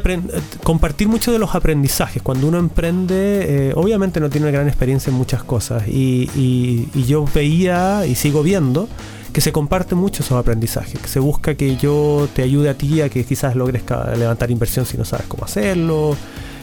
compartir 0.63 1.07
mucho 1.07 1.31
de 1.31 1.39
los 1.39 1.55
aprendizajes. 1.55 2.21
Cuando 2.21 2.47
uno 2.47 2.59
emprende, 2.59 3.69
eh, 3.69 3.73
obviamente 3.75 4.19
no 4.19 4.29
tiene 4.29 4.51
gran 4.51 4.67
experiencia 4.67 5.09
en 5.09 5.17
muchas 5.17 5.43
cosas. 5.43 5.87
Y, 5.87 6.87
yo 7.07 7.25
veía 7.33 8.05
y 8.05 8.15
sigo 8.15 8.43
viendo 8.43 8.87
que 9.31 9.41
se 9.41 9.51
comparte 9.51 9.95
mucho 9.95 10.21
esos 10.21 10.37
aprendizajes. 10.37 10.99
Que 10.99 11.07
se 11.07 11.19
busca 11.19 11.55
que 11.55 11.75
yo 11.77 12.27
te 12.35 12.43
ayude 12.43 12.69
a 12.69 12.75
ti 12.75 13.01
a 13.01 13.09
que 13.09 13.23
quizás 13.25 13.55
logres 13.55 13.83
levantar 14.17 14.51
inversión 14.51 14.85
si 14.85 14.97
no 14.97 15.05
sabes 15.05 15.25
cómo 15.27 15.45
hacerlo, 15.45 16.15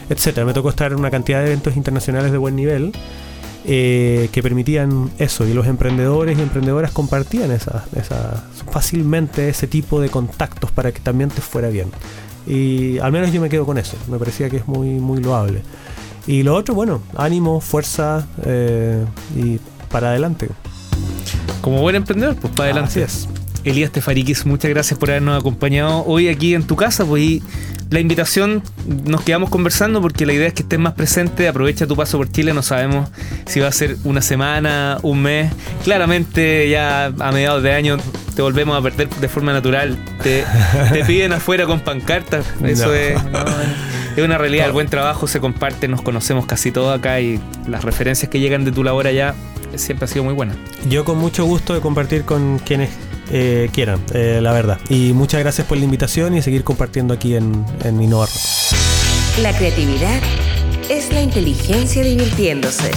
etcétera. 0.09 0.45
Me 0.45 0.53
tocó 0.53 0.69
estar 0.69 0.93
en 0.93 0.99
una 0.99 1.11
cantidad 1.11 1.41
de 1.41 1.47
eventos 1.47 1.75
internacionales 1.75 2.31
de 2.31 2.37
buen 2.37 2.55
nivel. 2.55 2.93
Eh, 3.63 4.29
que 4.31 4.41
permitían 4.41 5.11
eso 5.19 5.47
y 5.47 5.53
los 5.53 5.67
emprendedores 5.67 6.35
y 6.35 6.41
emprendedoras 6.41 6.89
compartían 6.89 7.51
esa, 7.51 7.85
fácilmente 8.71 9.49
ese 9.49 9.67
tipo 9.67 10.01
de 10.01 10.09
contactos 10.09 10.71
para 10.71 10.91
que 10.91 10.99
también 10.99 11.29
te 11.29 11.41
fuera 11.41 11.69
bien. 11.69 11.89
Y 12.47 12.97
al 12.97 13.11
menos 13.11 13.31
yo 13.31 13.39
me 13.39 13.49
quedo 13.49 13.67
con 13.67 13.77
eso, 13.77 13.95
me 14.09 14.17
parecía 14.17 14.49
que 14.49 14.57
es 14.57 14.67
muy, 14.67 14.89
muy 14.89 15.21
loable. 15.21 15.61
Y 16.25 16.41
lo 16.41 16.55
otro, 16.55 16.73
bueno, 16.73 17.03
ánimo, 17.15 17.61
fuerza 17.61 18.27
eh, 18.45 19.05
y 19.35 19.59
para 19.91 20.09
adelante. 20.09 20.49
Como 21.61 21.81
buen 21.81 21.95
emprendedor, 21.95 22.35
pues 22.37 22.53
para 22.53 22.71
adelante. 22.71 23.03
Así 23.03 23.27
es. 23.27 23.29
Elías 23.63 23.91
Tefariquis, 23.91 24.45
muchas 24.47 24.71
gracias 24.71 24.99
por 24.99 25.11
habernos 25.11 25.39
acompañado 25.39 26.03
hoy 26.05 26.29
aquí 26.29 26.55
en 26.55 26.63
tu 26.63 26.75
casa. 26.75 27.05
Pues 27.05 27.41
la 27.91 27.99
invitación 27.99 28.63
nos 28.87 29.21
quedamos 29.21 29.49
conversando 29.49 30.01
porque 30.01 30.25
la 30.25 30.31
idea 30.31 30.47
es 30.47 30.53
que 30.53 30.63
estés 30.63 30.79
más 30.79 30.93
presente. 30.93 31.49
Aprovecha 31.49 31.85
tu 31.85 31.97
paso 31.97 32.17
por 32.17 32.31
Chile. 32.31 32.53
No 32.53 32.61
sabemos 32.61 33.09
si 33.45 33.59
va 33.59 33.67
a 33.67 33.71
ser 33.73 33.97
una 34.05 34.21
semana, 34.21 34.97
un 35.03 35.21
mes. 35.21 35.51
Claramente, 35.83 36.69
ya 36.69 37.07
a 37.07 37.31
mediados 37.33 37.61
de 37.63 37.73
año 37.73 37.97
te 38.33 38.41
volvemos 38.41 38.79
a 38.79 38.81
perder 38.81 39.09
de 39.09 39.27
forma 39.27 39.51
natural. 39.51 39.97
Te, 40.23 40.45
piden 41.05 41.33
afuera 41.33 41.65
con 41.65 41.81
pancartas. 41.81 42.45
Eso 42.63 42.93
es, 42.95 43.19
es 44.15 44.23
una 44.23 44.37
realidad. 44.37 44.67
El 44.67 44.71
buen 44.71 44.87
trabajo 44.87 45.27
se 45.27 45.41
comparte. 45.41 45.89
Nos 45.89 46.01
conocemos 46.01 46.45
casi 46.45 46.71
todos 46.71 46.97
acá 46.97 47.19
y 47.19 47.41
las 47.67 47.83
referencias 47.83 48.31
que 48.31 48.39
llegan 48.39 48.63
de 48.63 48.71
tu 48.71 48.85
labor 48.85 49.05
allá 49.05 49.35
siempre 49.75 50.05
ha 50.05 50.07
sido 50.07 50.23
muy 50.23 50.33
buena. 50.33 50.55
Yo 50.87 51.03
con 51.03 51.17
mucho 51.17 51.43
gusto 51.43 51.73
de 51.73 51.81
compartir 51.81 52.23
con 52.23 52.59
quienes 52.59 52.89
eh, 53.31 53.69
quieran, 53.73 53.99
eh, 54.13 54.39
la 54.41 54.51
verdad. 54.51 54.79
Y 54.89 55.13
muchas 55.13 55.39
gracias 55.39 55.67
por 55.67 55.77
la 55.77 55.85
invitación 55.85 56.35
y 56.35 56.41
seguir 56.41 56.63
compartiendo 56.63 57.13
aquí 57.13 57.35
en, 57.35 57.65
en. 57.83 58.11
La 59.41 59.55
creatividad 59.57 60.19
es 60.89 61.11
la 61.13 61.21
inteligencia 61.21 62.03
divirtiéndose. 62.03 62.91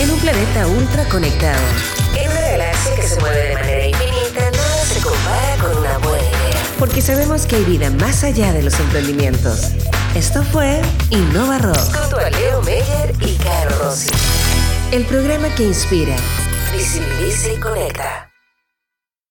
En 0.00 0.10
un 0.10 0.18
planeta 0.20 0.66
ultra 0.66 1.04
conectado. 1.08 1.60
En 2.18 2.30
una 2.30 2.40
galaxia 2.40 2.94
que 2.96 3.02
se 3.02 3.20
mueve 3.20 3.48
de 3.48 3.54
manera 3.54 3.86
infinita, 3.86 4.50
nada 4.50 4.84
se 4.84 5.00
compara 5.00 5.56
con 5.60 5.82
porque 6.82 7.00
sabemos 7.00 7.46
que 7.46 7.54
hay 7.54 7.64
vida 7.64 7.90
más 7.90 8.24
allá 8.24 8.52
de 8.52 8.60
los 8.60 8.80
emprendimientos. 8.80 9.70
Esto 10.16 10.42
fue 10.42 10.82
Innova 11.10 11.58
Rock. 11.58 11.76
Junto 11.76 12.18
a 12.18 12.28
Leo 12.28 12.60
Meyer 12.62 13.14
y 13.20 13.36
Caro 13.36 13.84
Rossi. 13.84 14.10
El 14.90 15.04
programa 15.04 15.48
que 15.54 15.62
inspira, 15.62 16.16
visibiliza 16.72 17.52
y 17.52 17.60
conecta. 17.60 18.31